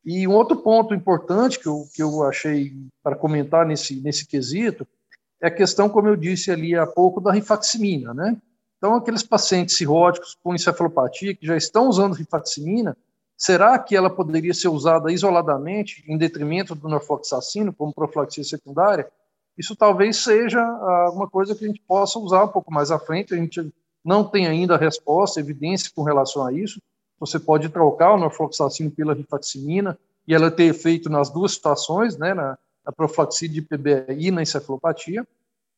E 0.03 0.27
um 0.27 0.33
outro 0.33 0.57
ponto 0.57 0.93
importante 0.93 1.57
que 1.57 1.67
eu, 1.67 1.87
que 1.93 2.03
eu 2.03 2.23
achei 2.23 2.73
para 3.01 3.15
comentar 3.15 3.65
nesse, 3.65 4.01
nesse 4.01 4.27
quesito 4.27 4.85
é 5.41 5.47
a 5.47 5.51
questão, 5.51 5.87
como 5.87 6.09
eu 6.09 6.17
disse 6.17 6.51
ali 6.51 6.75
há 6.75 6.85
pouco, 6.85 7.21
da 7.21 7.31
rifaximina, 7.31 8.13
né? 8.13 8.35
Então, 8.77 8.95
aqueles 8.95 9.23
pacientes 9.23 9.77
cirróticos 9.77 10.35
com 10.43 10.53
encefalopatia 10.53 11.33
que 11.33 11.45
já 11.45 11.55
estão 11.55 11.87
usando 11.87 12.15
rifaximina, 12.15 12.97
será 13.37 13.77
que 13.79 13.95
ela 13.95 14.09
poderia 14.09 14.53
ser 14.53 14.67
usada 14.67 15.11
isoladamente, 15.11 16.03
em 16.07 16.17
detrimento 16.17 16.75
do 16.75 16.87
norfloxacino, 16.87 17.73
como 17.73 17.93
profilaxia 17.93 18.43
secundária? 18.43 19.09
Isso 19.57 19.75
talvez 19.75 20.17
seja 20.17 20.61
alguma 20.61 21.29
coisa 21.29 21.53
que 21.53 21.63
a 21.63 21.67
gente 21.67 21.81
possa 21.87 22.17
usar 22.19 22.43
um 22.43 22.47
pouco 22.47 22.73
mais 22.73 22.91
à 22.91 22.97
frente, 22.97 23.33
a 23.33 23.37
gente 23.37 23.71
não 24.03 24.23
tem 24.23 24.47
ainda 24.47 24.75
resposta, 24.75 25.39
evidência 25.39 25.91
com 25.95 26.03
relação 26.03 26.45
a 26.45 26.51
isso. 26.51 26.81
Você 27.19 27.39
pode 27.39 27.69
trocar 27.69 28.13
o 28.13 28.17
norfloxacino 28.17 28.91
pela 28.91 29.13
rifaximina 29.13 29.97
e 30.27 30.33
ela 30.33 30.51
ter 30.51 30.65
efeito 30.65 31.09
nas 31.09 31.29
duas 31.29 31.53
situações, 31.53 32.17
né, 32.17 32.33
na, 32.33 32.57
na 32.85 32.91
profilaxia 32.91 33.47
de 33.47 33.61
PBI 33.61 34.27
e 34.27 34.31
na 34.31 34.41
encefalopatia. 34.41 35.25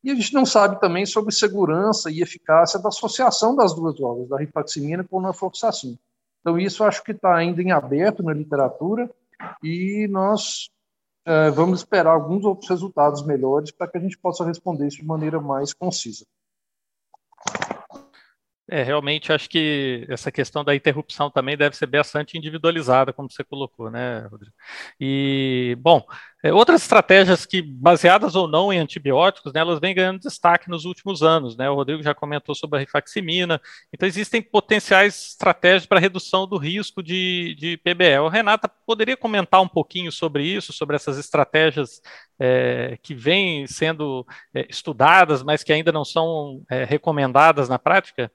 E 0.03 0.11
a 0.11 0.15
gente 0.15 0.33
não 0.33 0.45
sabe 0.45 0.79
também 0.79 1.05
sobre 1.05 1.33
segurança 1.33 2.09
e 2.11 2.21
eficácia 2.21 2.79
da 2.79 2.89
associação 2.89 3.55
das 3.55 3.73
duas 3.73 3.95
drogas, 3.95 4.29
da 4.29 4.37
rifaximina 4.37 5.03
com 5.03 5.17
o 5.17 5.21
norfloxacino. 5.21 5.97
Então, 6.45 6.59
isso 6.59 6.83
acho 6.83 7.03
que 7.03 7.11
está 7.11 7.35
ainda 7.35 7.59
em 7.59 7.71
aberto 7.71 8.21
na 8.21 8.31
literatura 8.31 9.09
e 9.63 10.07
nós 10.11 10.69
é, 11.25 11.49
vamos 11.49 11.79
esperar 11.79 12.11
alguns 12.11 12.45
outros 12.45 12.69
resultados 12.69 13.25
melhores 13.25 13.71
para 13.71 13.87
que 13.87 13.97
a 13.97 13.99
gente 13.99 14.15
possa 14.15 14.45
responder 14.45 14.85
isso 14.85 14.97
de 14.97 15.07
maneira 15.07 15.41
mais 15.41 15.73
concisa. 15.73 16.23
É, 18.67 18.81
realmente 18.81 19.31
acho 19.31 19.47
que 19.47 20.07
essa 20.09 20.31
questão 20.31 20.63
da 20.63 20.75
interrupção 20.75 21.29
também 21.29 21.55
deve 21.55 21.75
ser 21.77 21.85
bastante 21.85 22.35
individualizada, 22.35 23.13
como 23.13 23.29
você 23.29 23.43
colocou, 23.43 23.91
né, 23.91 24.21
Rodrigo? 24.31 24.55
E, 24.99 25.77
bom, 25.79 26.03
é, 26.43 26.51
outras 26.51 26.81
estratégias 26.81 27.45
que, 27.45 27.61
baseadas 27.61 28.35
ou 28.35 28.47
não 28.47 28.73
em 28.73 28.79
antibióticos, 28.79 29.53
né, 29.53 29.59
elas 29.59 29.79
vêm 29.79 29.93
ganhando 29.93 30.19
destaque 30.19 30.67
nos 30.67 30.83
últimos 30.83 31.21
anos, 31.21 31.55
né? 31.55 31.69
O 31.69 31.75
Rodrigo 31.75 32.01
já 32.01 32.15
comentou 32.15 32.55
sobre 32.55 32.77
a 32.77 32.79
rifaximina, 32.79 33.61
então 33.93 34.07
existem 34.07 34.41
potenciais 34.41 35.29
estratégias 35.31 35.85
para 35.85 35.99
redução 35.99 36.47
do 36.47 36.57
risco 36.57 37.03
de, 37.03 37.55
de 37.59 37.77
PBE. 37.77 38.17
O 38.19 38.29
Renata 38.29 38.67
poderia 38.67 39.15
comentar 39.15 39.61
um 39.61 39.67
pouquinho 39.67 40.11
sobre 40.11 40.43
isso, 40.43 40.73
sobre 40.73 40.95
essas 40.95 41.19
estratégias 41.19 42.01
é, 42.39 42.97
que 43.03 43.13
vêm 43.13 43.67
sendo 43.67 44.25
é, 44.55 44.65
estudadas, 44.69 45.43
mas 45.43 45.63
que 45.63 45.71
ainda 45.71 45.91
não 45.91 46.03
são 46.03 46.63
é, 46.69 46.83
recomendadas 46.83 47.69
na 47.69 47.77
prática? 47.77 48.31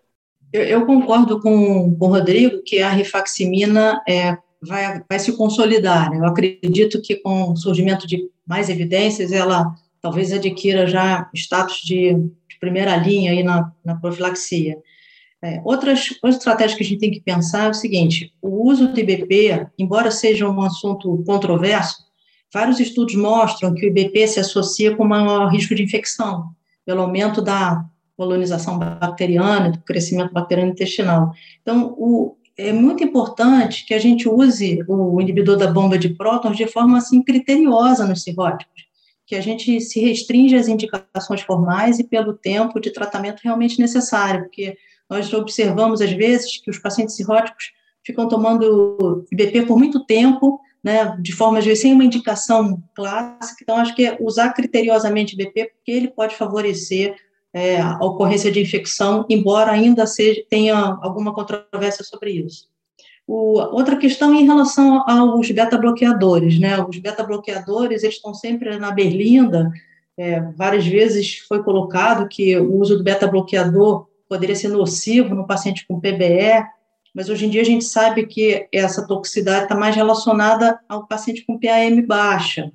Eu, 0.52 0.62
eu 0.62 0.86
concordo 0.86 1.40
com, 1.40 1.94
com 1.94 2.06
o 2.06 2.08
Rodrigo 2.08 2.62
que 2.64 2.80
a 2.80 2.90
rifaximina 2.90 4.02
é, 4.08 4.36
vai, 4.60 5.02
vai 5.08 5.18
se 5.18 5.32
consolidar. 5.36 6.10
Né? 6.10 6.18
Eu 6.18 6.26
acredito 6.26 7.00
que 7.00 7.16
com 7.16 7.52
o 7.52 7.56
surgimento 7.56 8.06
de 8.06 8.28
mais 8.46 8.68
evidências, 8.68 9.32
ela 9.32 9.74
talvez 10.00 10.32
adquira 10.32 10.86
já 10.86 11.28
status 11.34 11.80
de, 11.84 12.14
de 12.14 12.58
primeira 12.58 12.96
linha 12.96 13.32
aí 13.32 13.42
na, 13.42 13.72
na 13.84 13.94
profilaxia. 13.94 14.76
É, 15.42 15.60
outras, 15.64 16.10
outras 16.22 16.36
estratégias 16.36 16.76
que 16.76 16.84
a 16.84 16.86
gente 16.86 17.00
tem 17.00 17.10
que 17.10 17.20
pensar 17.20 17.66
é 17.66 17.70
o 17.70 17.74
seguinte: 17.74 18.32
o 18.42 18.68
uso 18.68 18.88
do 18.88 19.00
IBP, 19.00 19.68
embora 19.78 20.10
seja 20.10 20.48
um 20.48 20.60
assunto 20.60 21.22
controverso, 21.24 21.96
vários 22.52 22.78
estudos 22.78 23.14
mostram 23.14 23.72
que 23.72 23.86
o 23.86 23.88
IBP 23.88 24.26
se 24.26 24.40
associa 24.40 24.94
com 24.94 25.04
maior 25.04 25.48
risco 25.48 25.74
de 25.74 25.82
infecção, 25.82 26.50
pelo 26.84 27.00
aumento 27.00 27.40
da 27.40 27.84
colonização 28.20 28.78
bacteriana, 28.78 29.70
do 29.70 29.78
crescimento 29.78 30.30
bacteriano 30.30 30.72
intestinal. 30.72 31.32
Então, 31.62 31.94
o, 31.96 32.36
é 32.54 32.70
muito 32.70 33.02
importante 33.02 33.86
que 33.86 33.94
a 33.94 33.98
gente 33.98 34.28
use 34.28 34.84
o 34.86 35.18
inibidor 35.22 35.56
da 35.56 35.72
bomba 35.72 35.96
de 35.96 36.10
prótons 36.10 36.54
de 36.54 36.66
forma 36.66 36.98
assim 36.98 37.22
criteriosa 37.22 38.06
nos 38.06 38.22
cirróticos, 38.22 38.84
que 39.26 39.34
a 39.34 39.40
gente 39.40 39.80
se 39.80 40.00
restringe 40.00 40.54
às 40.54 40.68
indicações 40.68 41.40
formais 41.40 41.98
e 41.98 42.04
pelo 42.04 42.34
tempo 42.34 42.78
de 42.78 42.92
tratamento 42.92 43.40
realmente 43.42 43.80
necessário, 43.80 44.42
porque 44.42 44.76
nós 45.08 45.32
observamos 45.32 46.02
às 46.02 46.12
vezes 46.12 46.58
que 46.58 46.70
os 46.70 46.78
pacientes 46.78 47.16
cirróticos 47.16 47.72
ficam 48.04 48.28
tomando 48.28 49.24
IBP 49.32 49.62
por 49.62 49.78
muito 49.78 50.04
tempo, 50.04 50.60
né, 50.84 51.16
de 51.18 51.32
forma 51.32 51.58
às 51.58 51.64
vezes 51.64 51.80
sem 51.80 51.94
uma 51.94 52.04
indicação 52.04 52.82
clássica, 52.94 53.62
então 53.62 53.76
acho 53.76 53.94
que 53.94 54.04
é 54.04 54.18
usar 54.20 54.52
criteriosamente 54.52 55.34
IBP, 55.34 55.72
porque 55.74 55.90
ele 55.90 56.08
pode 56.08 56.36
favorecer 56.36 57.16
é, 57.52 57.80
a 57.80 57.98
ocorrência 58.00 58.50
de 58.50 58.60
infecção, 58.60 59.26
embora 59.28 59.72
ainda 59.72 60.06
seja, 60.06 60.42
tenha 60.48 60.76
alguma 61.02 61.32
controvérsia 61.34 62.04
sobre 62.04 62.32
isso. 62.32 62.68
O, 63.26 63.58
outra 63.58 63.96
questão 63.96 64.34
em 64.34 64.44
relação 64.44 65.08
aos 65.08 65.50
beta-bloqueadores, 65.50 66.58
né? 66.58 66.82
Os 66.82 66.98
beta-bloqueadores, 66.98 68.02
eles 68.02 68.16
estão 68.16 68.34
sempre 68.34 68.76
na 68.78 68.90
berlinda, 68.90 69.70
é, 70.16 70.40
várias 70.56 70.86
vezes 70.86 71.38
foi 71.48 71.62
colocado 71.62 72.28
que 72.28 72.56
o 72.58 72.78
uso 72.78 72.98
do 72.98 73.04
beta-bloqueador 73.04 74.06
poderia 74.28 74.54
ser 74.54 74.68
nocivo 74.68 75.34
no 75.34 75.46
paciente 75.46 75.86
com 75.86 76.00
PBE, 76.00 76.64
mas 77.14 77.28
hoje 77.28 77.46
em 77.46 77.50
dia 77.50 77.62
a 77.62 77.64
gente 77.64 77.84
sabe 77.84 78.26
que 78.26 78.68
essa 78.72 79.06
toxicidade 79.06 79.64
está 79.64 79.74
mais 79.74 79.96
relacionada 79.96 80.78
ao 80.88 81.06
paciente 81.06 81.44
com 81.44 81.58
PAM 81.58 82.06
baixa, 82.06 82.70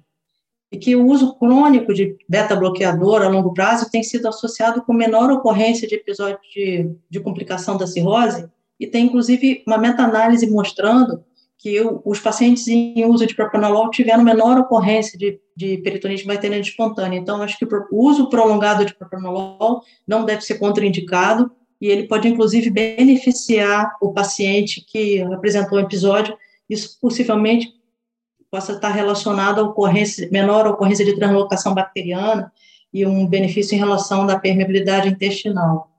e 0.75 0.77
que 0.77 0.93
o 0.93 1.07
uso 1.07 1.35
crônico 1.35 1.93
de 1.93 2.17
beta-bloqueador 2.27 3.21
a 3.21 3.29
longo 3.29 3.53
prazo 3.53 3.89
tem 3.89 4.03
sido 4.03 4.27
associado 4.27 4.81
com 4.81 4.91
menor 4.91 5.31
ocorrência 5.31 5.87
de 5.87 5.95
episódios 5.95 6.41
de, 6.53 6.91
de 7.09 7.19
complicação 7.21 7.77
da 7.77 7.87
cirrose, 7.87 8.45
e 8.77 8.85
tem, 8.85 9.05
inclusive, 9.05 9.63
uma 9.65 9.77
meta-análise 9.77 10.51
mostrando 10.51 11.23
que 11.57 11.79
os 12.03 12.19
pacientes 12.19 12.67
em 12.67 13.05
uso 13.05 13.25
de 13.25 13.33
propranolol 13.33 13.89
tiveram 13.89 14.21
menor 14.21 14.57
ocorrência 14.57 15.17
de, 15.17 15.39
de 15.55 15.77
peritonite 15.77 16.27
bacteriana 16.27 16.61
espontânea. 16.61 17.17
Então, 17.17 17.41
acho 17.41 17.57
que 17.57 17.63
o 17.63 17.85
uso 17.91 18.29
prolongado 18.29 18.83
de 18.83 18.93
propranolol 18.93 19.81
não 20.05 20.25
deve 20.25 20.41
ser 20.41 20.55
contraindicado, 20.55 21.49
e 21.79 21.87
ele 21.87 22.03
pode, 22.05 22.27
inclusive, 22.27 22.69
beneficiar 22.69 23.95
o 24.01 24.11
paciente 24.11 24.85
que 24.85 25.21
apresentou 25.21 25.77
o 25.77 25.81
episódio, 25.81 26.35
isso 26.69 26.97
possivelmente 26.99 27.73
possa 28.55 28.71
estar 28.71 28.89
relacionado 28.89 29.59
à 29.59 29.63
ocorrência, 29.63 30.29
menor 30.31 30.65
ocorrência 30.65 31.03
de 31.03 31.13
translocação 31.13 31.73
bacteriana 31.73 32.53
e 32.93 33.05
um 33.05 33.27
benefício 33.27 33.75
em 33.75 33.77
relação 33.77 34.25
da 34.25 34.39
permeabilidade 34.39 35.09
intestinal. 35.09 35.91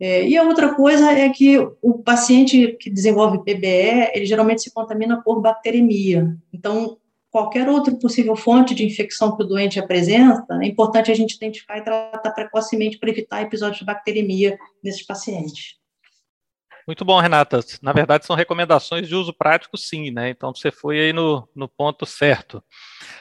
É, 0.00 0.26
e 0.26 0.34
a 0.34 0.44
outra 0.44 0.74
coisa 0.74 1.12
é 1.12 1.28
que 1.28 1.58
o 1.82 1.98
paciente 1.98 2.68
que 2.80 2.88
desenvolve 2.88 3.44
PBE, 3.44 4.12
ele 4.14 4.24
geralmente 4.24 4.62
se 4.62 4.72
contamina 4.72 5.20
por 5.22 5.42
bacteremia. 5.42 6.34
Então, 6.50 6.96
qualquer 7.30 7.68
outra 7.68 7.94
possível 7.96 8.34
fonte 8.34 8.74
de 8.74 8.86
infecção 8.86 9.36
que 9.36 9.42
o 9.42 9.46
doente 9.46 9.78
apresenta, 9.78 10.58
é 10.62 10.66
importante 10.66 11.12
a 11.12 11.14
gente 11.14 11.34
identificar 11.34 11.76
e 11.76 11.82
tratar 11.82 12.30
precocemente 12.30 12.98
para 12.98 13.10
evitar 13.10 13.42
episódios 13.42 13.80
de 13.80 13.84
bacteremia 13.84 14.58
nesses 14.82 15.04
pacientes. 15.04 15.76
Muito 16.86 17.04
bom, 17.04 17.18
Renata. 17.18 17.60
Na 17.80 17.92
verdade, 17.92 18.26
são 18.26 18.36
recomendações 18.36 19.08
de 19.08 19.14
uso 19.14 19.32
prático, 19.32 19.76
sim, 19.76 20.10
né? 20.10 20.28
Então 20.28 20.54
você 20.54 20.70
foi 20.70 21.00
aí 21.00 21.12
no, 21.12 21.48
no 21.54 21.66
ponto 21.66 22.04
certo. 22.04 22.62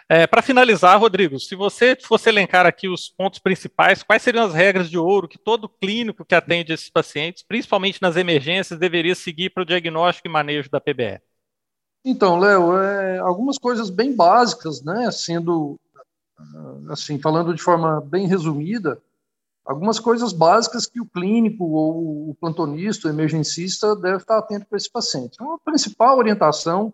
É, 0.10 0.28
Para 0.28 0.42
finalizar, 0.42 1.00
Rodrigo, 1.00 1.40
se 1.40 1.56
você 1.56 1.96
fosse 1.96 2.30
elencar 2.30 2.66
aqui 2.66 2.90
os 2.90 3.08
pontos 3.10 3.40
principais, 3.40 4.04
quais 4.04 4.22
seriam 4.22 4.46
as 4.46 4.54
regras 4.54 4.90
de 4.90 4.98
ouro 4.98 5.28
que 5.28 5.38
todo 5.38 5.70
clínico 5.70 6.26
que 6.26 6.36
atende 6.36 6.74
esses 6.74 6.90
pacientes, 6.90 7.44
principalmente 7.44 8.02
nas 8.02 8.18
emergências, 8.18 8.80
deveria 8.80 9.16
seguir 9.16 9.50
para 9.52 9.64
o 9.64 9.66
diagnóstico 9.66 10.28
e 10.28 10.32
manejo 10.32 10.70
da 10.70 10.82
PBE? 10.82 11.22
Então, 12.06 12.38
Léo, 12.38 12.78
é, 12.78 13.18
algumas 13.20 13.58
coisas 13.58 13.90
bem 13.90 14.14
básicas, 14.14 14.84
né? 14.84 15.10
Sendo 15.10 15.80
assim, 16.90 17.20
falando 17.20 17.54
de 17.54 17.62
forma 17.62 18.02
bem 18.02 18.28
resumida, 18.28 19.02
algumas 19.66 20.00
coisas 20.00 20.34
básicas 20.34 20.86
que 20.86 21.00
o 21.00 21.06
clínico 21.06 21.64
ou 21.64 22.30
o 22.30 22.36
plantonista, 22.40 23.08
o 23.08 23.12
emergencista 23.12 23.96
deve 23.96 24.18
estar 24.18 24.38
atento 24.38 24.66
para 24.66 24.78
esse 24.78 24.92
paciente. 24.92 25.36
Então, 25.36 25.54
a 25.54 25.60
principal 25.60 26.18
orientação 26.18 26.94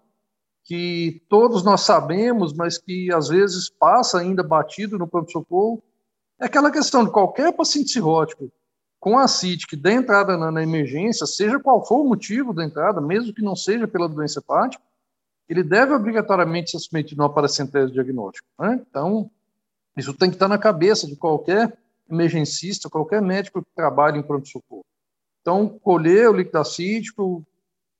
que 0.64 1.24
todos 1.28 1.64
nós 1.64 1.82
sabemos, 1.82 2.54
mas 2.54 2.78
que 2.78 3.12
às 3.12 3.28
vezes 3.28 3.70
passa 3.70 4.20
ainda 4.20 4.44
batido 4.44 5.00
no 5.00 5.08
pronto-socorro, 5.08 5.82
é 6.40 6.46
aquela 6.46 6.72
questão 6.72 7.04
de 7.04 7.12
qualquer 7.12 7.52
paciente 7.54 7.92
cirrótico 7.92 8.52
com 9.00 9.18
acite 9.18 9.66
que 9.66 9.76
dê 9.76 9.94
entrada 9.94 10.38
na, 10.38 10.52
na, 10.52 10.62
emergência, 10.62 11.26
seja 11.26 11.60
qual 11.60 11.86
for 11.86 12.02
o 12.02 12.08
motivo 12.08 12.54
da 12.54 12.64
entrada, 12.66 13.00
mesmo 13.00 13.34
que 13.34 13.42
não 13.42 13.56
seja 13.56 13.88
pela 13.88 14.10
doença 14.10 14.40
hepática, 14.40 14.84
ele 15.48 15.64
deve 15.64 15.94
obrigatoriamente 15.94 16.72
ser 16.72 16.80
submetido 16.80 17.22
a 17.22 17.26
uma 17.26 17.34
paracentese 17.34 17.92
diagnóstico. 17.94 18.48
Né? 18.60 18.80
Então, 18.88 19.32
isso 19.98 20.14
tem 20.14 20.30
que 20.30 20.36
estar 20.36 20.48
na 20.48 20.58
cabeça 20.58 21.08
de 21.08 21.16
qualquer 21.16 21.78
emergencista, 22.10 22.90
qualquer 22.90 23.22
médico 23.22 23.62
que 23.62 23.72
trabalhe 23.76 24.20
em 24.20 24.24
pronto-socorro. 24.24 24.86
Então, 25.42 25.68
colher 25.68 26.30
o 26.30 26.34
líquido 26.34 26.58
acítico, 26.58 27.46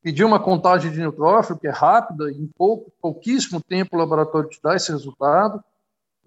pedir 0.02 0.24
uma 0.24 0.40
contagem 0.40 0.92
de 0.92 1.00
neutrófilo, 1.00 1.60
que 1.60 1.68
é 1.68 1.72
rápida, 1.72 2.32
em 2.32 2.48
pouco, 2.48 2.92
pouquíssimo 3.02 3.62
tempo 3.62 3.96
o 3.96 4.00
laboratório 4.00 4.50
te 4.50 4.60
dá 4.62 4.76
esse 4.76 4.92
resultado, 4.92 5.64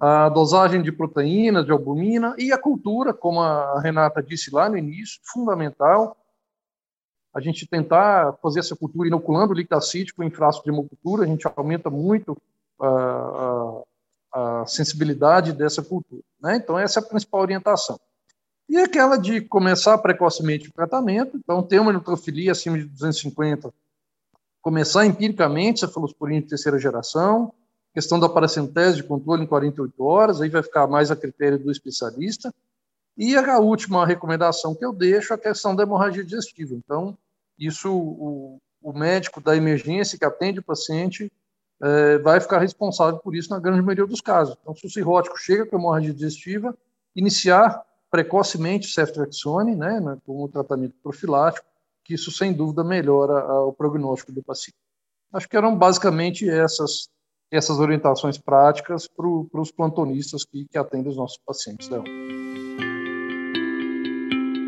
a 0.01 0.29
dosagem 0.29 0.83
de 0.83 0.90
proteína, 0.90 1.64
de 1.64 1.71
albumina 1.71 2.35
e 2.38 2.53
a 2.53 2.59
cultura, 2.59 3.14
como 3.14 3.40
a 3.40 3.81
Renata 3.81 4.23
disse 4.23 4.53
lá 4.53 4.68
no 4.68 4.77
início, 4.77 5.21
fundamental. 5.25 6.16
A 7.33 7.40
gente 7.40 7.66
tentar 7.66 8.35
fazer 8.42 8.61
essa 8.61 8.77
cultura 8.77 9.09
inoculando 9.09 9.53
o 9.53 9.57
líquido 9.57 9.77
acítico 9.77 10.23
em 10.23 10.31
frasco 10.31 10.64
de 10.64 10.71
hemocultura, 10.71 11.23
a 11.25 11.27
gente 11.27 11.47
aumenta 11.57 11.88
muito 11.88 12.37
uh, 12.81 13.87
a 14.33 14.64
sensibilidade 14.66 15.53
dessa 15.53 15.83
cultura. 15.83 16.23
Né? 16.40 16.57
Então, 16.57 16.79
essa 16.79 17.01
é 17.01 17.03
a 17.03 17.07
principal 17.07 17.42
orientação. 17.42 18.01
E 18.68 18.79
aquela 18.79 19.16
de 19.16 19.40
começar 19.40 19.99
precocemente 19.99 20.68
o 20.68 20.73
tratamento, 20.73 21.37
então, 21.37 21.62
ter 21.62 21.79
uma 21.79 21.92
neutrofilia 21.92 22.53
acima 22.53 22.79
de 22.79 22.85
250, 22.85 23.73
começar 24.62 25.05
empiricamente 25.05 25.81
cefalosporina 25.81 26.40
de 26.40 26.49
terceira 26.49 26.79
geração, 26.79 27.53
questão 27.92 28.18
da 28.18 28.29
paracentese 28.29 28.97
de 28.97 29.03
controle 29.03 29.42
em 29.42 29.47
48 29.47 30.03
horas, 30.03 30.40
aí 30.40 30.49
vai 30.49 30.62
ficar 30.62 30.87
mais 30.87 31.11
a 31.11 31.16
critério 31.16 31.59
do 31.59 31.71
especialista. 31.71 32.55
E 33.16 33.37
a 33.37 33.59
última 33.59 34.07
recomendação 34.07 34.75
que 34.75 34.85
eu 34.85 34.92
deixo 34.92 35.33
é 35.33 35.37
a 35.37 35.38
questão 35.38 35.77
da 35.77 35.83
hemorragia 35.83 36.25
digestiva. 36.25 36.75
Então, 36.75 37.18
isso 37.59 37.92
o, 37.95 38.59
o 38.81 38.92
médico 38.92 39.40
da 39.40 39.55
emergência 39.55 40.18
que 40.18 40.25
atende 40.25 40.61
o 40.61 40.64
paciente 40.64 41.31
é, 41.83 42.18
vai 42.18 42.40
ficar 42.40 42.59
responsável 42.59 43.18
por 43.18 43.35
isso 43.35 43.51
na 43.51 43.59
grande 43.59 43.83
maioria 43.83 44.07
dos 44.07 44.21
casos. 44.21 44.57
Então, 44.61 44.75
se 44.75 44.87
o 44.87 44.90
cirrótico 44.90 45.38
chega 45.38 45.66
com 45.66 45.77
hemorragia 45.77 46.14
digestiva, 46.14 46.77
iniciar 47.14 47.83
precocemente 48.11 48.87
ceftriaxone, 48.87 49.75
né, 49.75 49.99
né, 50.01 50.18
como 50.25 50.49
tratamento 50.49 50.95
profilático, 51.03 51.66
que 52.05 52.14
isso 52.14 52.31
sem 52.31 52.53
dúvida 52.53 52.85
melhora 52.85 53.40
a, 53.40 53.64
o 53.64 53.73
prognóstico 53.73 54.33
do 54.33 54.42
paciente. 54.42 54.77
Acho 55.33 55.49
que 55.49 55.57
eram 55.57 55.77
basicamente 55.77 56.49
essas 56.49 57.11
essas 57.51 57.79
orientações 57.79 58.38
práticas 58.38 59.07
para 59.07 59.27
os 59.29 59.71
plantonistas 59.71 60.42
que, 60.42 60.64
que 60.64 60.79
atendem 60.79 61.11
os 61.11 61.18
nossos 61.18 61.37
pacientes. 61.37 61.87
Léo. 61.90 62.03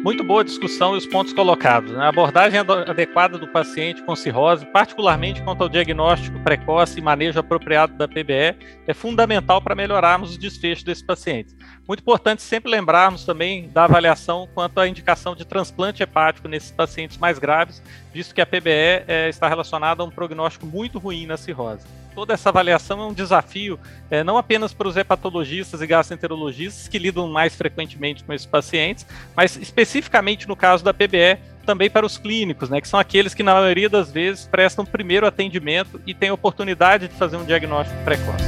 Muito 0.04 0.22
boa 0.22 0.42
a 0.42 0.44
discussão 0.44 0.94
e 0.94 0.98
os 0.98 1.06
pontos 1.06 1.32
colocados. 1.32 1.90
Né? 1.90 2.04
A 2.04 2.08
abordagem 2.08 2.60
adequada 2.60 3.38
do 3.38 3.48
paciente 3.48 4.02
com 4.02 4.14
cirrose, 4.14 4.66
particularmente 4.66 5.40
quanto 5.40 5.62
ao 5.62 5.68
diagnóstico 5.68 6.38
precoce 6.40 6.98
e 6.98 7.02
manejo 7.02 7.40
apropriado 7.40 7.94
da 7.94 8.06
PBE, 8.06 8.54
é 8.86 8.92
fundamental 8.92 9.62
para 9.62 9.74
melhorarmos 9.74 10.32
os 10.32 10.36
desfechos 10.36 10.84
desses 10.84 11.02
pacientes. 11.02 11.56
Muito 11.88 12.00
importante 12.00 12.42
sempre 12.42 12.70
lembrarmos 12.70 13.24
também 13.24 13.70
da 13.70 13.84
avaliação 13.84 14.46
quanto 14.52 14.78
à 14.78 14.86
indicação 14.86 15.34
de 15.34 15.46
transplante 15.46 16.02
hepático 16.02 16.48
nesses 16.48 16.70
pacientes 16.70 17.16
mais 17.16 17.38
graves, 17.38 17.82
visto 18.12 18.34
que 18.34 18.42
a 18.42 18.46
PBE 18.46 19.04
é, 19.08 19.30
está 19.30 19.48
relacionada 19.48 20.02
a 20.02 20.04
um 20.04 20.10
prognóstico 20.10 20.66
muito 20.66 20.98
ruim 20.98 21.24
na 21.24 21.38
cirrose 21.38 22.03
toda 22.14 22.34
essa 22.34 22.48
avaliação 22.48 23.00
é 23.00 23.06
um 23.06 23.12
desafio, 23.12 23.78
é, 24.10 24.22
não 24.22 24.38
apenas 24.38 24.72
para 24.72 24.88
os 24.88 24.96
hepatologistas 24.96 25.82
e 25.82 25.86
gastroenterologistas 25.86 26.88
que 26.88 26.98
lidam 26.98 27.28
mais 27.28 27.54
frequentemente 27.54 28.22
com 28.24 28.32
esses 28.32 28.46
pacientes, 28.46 29.06
mas 29.36 29.56
especificamente 29.56 30.46
no 30.46 30.56
caso 30.56 30.84
da 30.84 30.94
PBE, 30.94 31.38
também 31.66 31.90
para 31.90 32.06
os 32.06 32.18
clínicos, 32.18 32.68
né, 32.68 32.80
que 32.80 32.88
são 32.88 33.00
aqueles 33.00 33.34
que 33.34 33.42
na 33.42 33.54
maioria 33.54 33.88
das 33.88 34.12
vezes 34.12 34.46
prestam 34.46 34.84
primeiro 34.84 35.26
atendimento 35.26 36.00
e 36.06 36.14
têm 36.14 36.30
oportunidade 36.30 37.08
de 37.08 37.14
fazer 37.14 37.36
um 37.36 37.44
diagnóstico 37.44 37.98
precoce. 38.04 38.44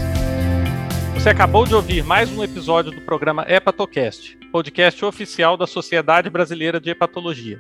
Você 1.15 1.31
acabou 1.31 1.67
de 1.67 1.75
ouvir 1.75 2.05
mais 2.05 2.31
um 2.31 2.45
episódio 2.45 2.93
do 2.93 3.01
programa 3.01 3.45
Hepatocast, 3.49 4.39
podcast 4.53 5.05
oficial 5.05 5.57
da 5.57 5.67
Sociedade 5.67 6.31
Brasileira 6.31 6.79
de 6.79 6.91
Hepatologia. 6.91 7.59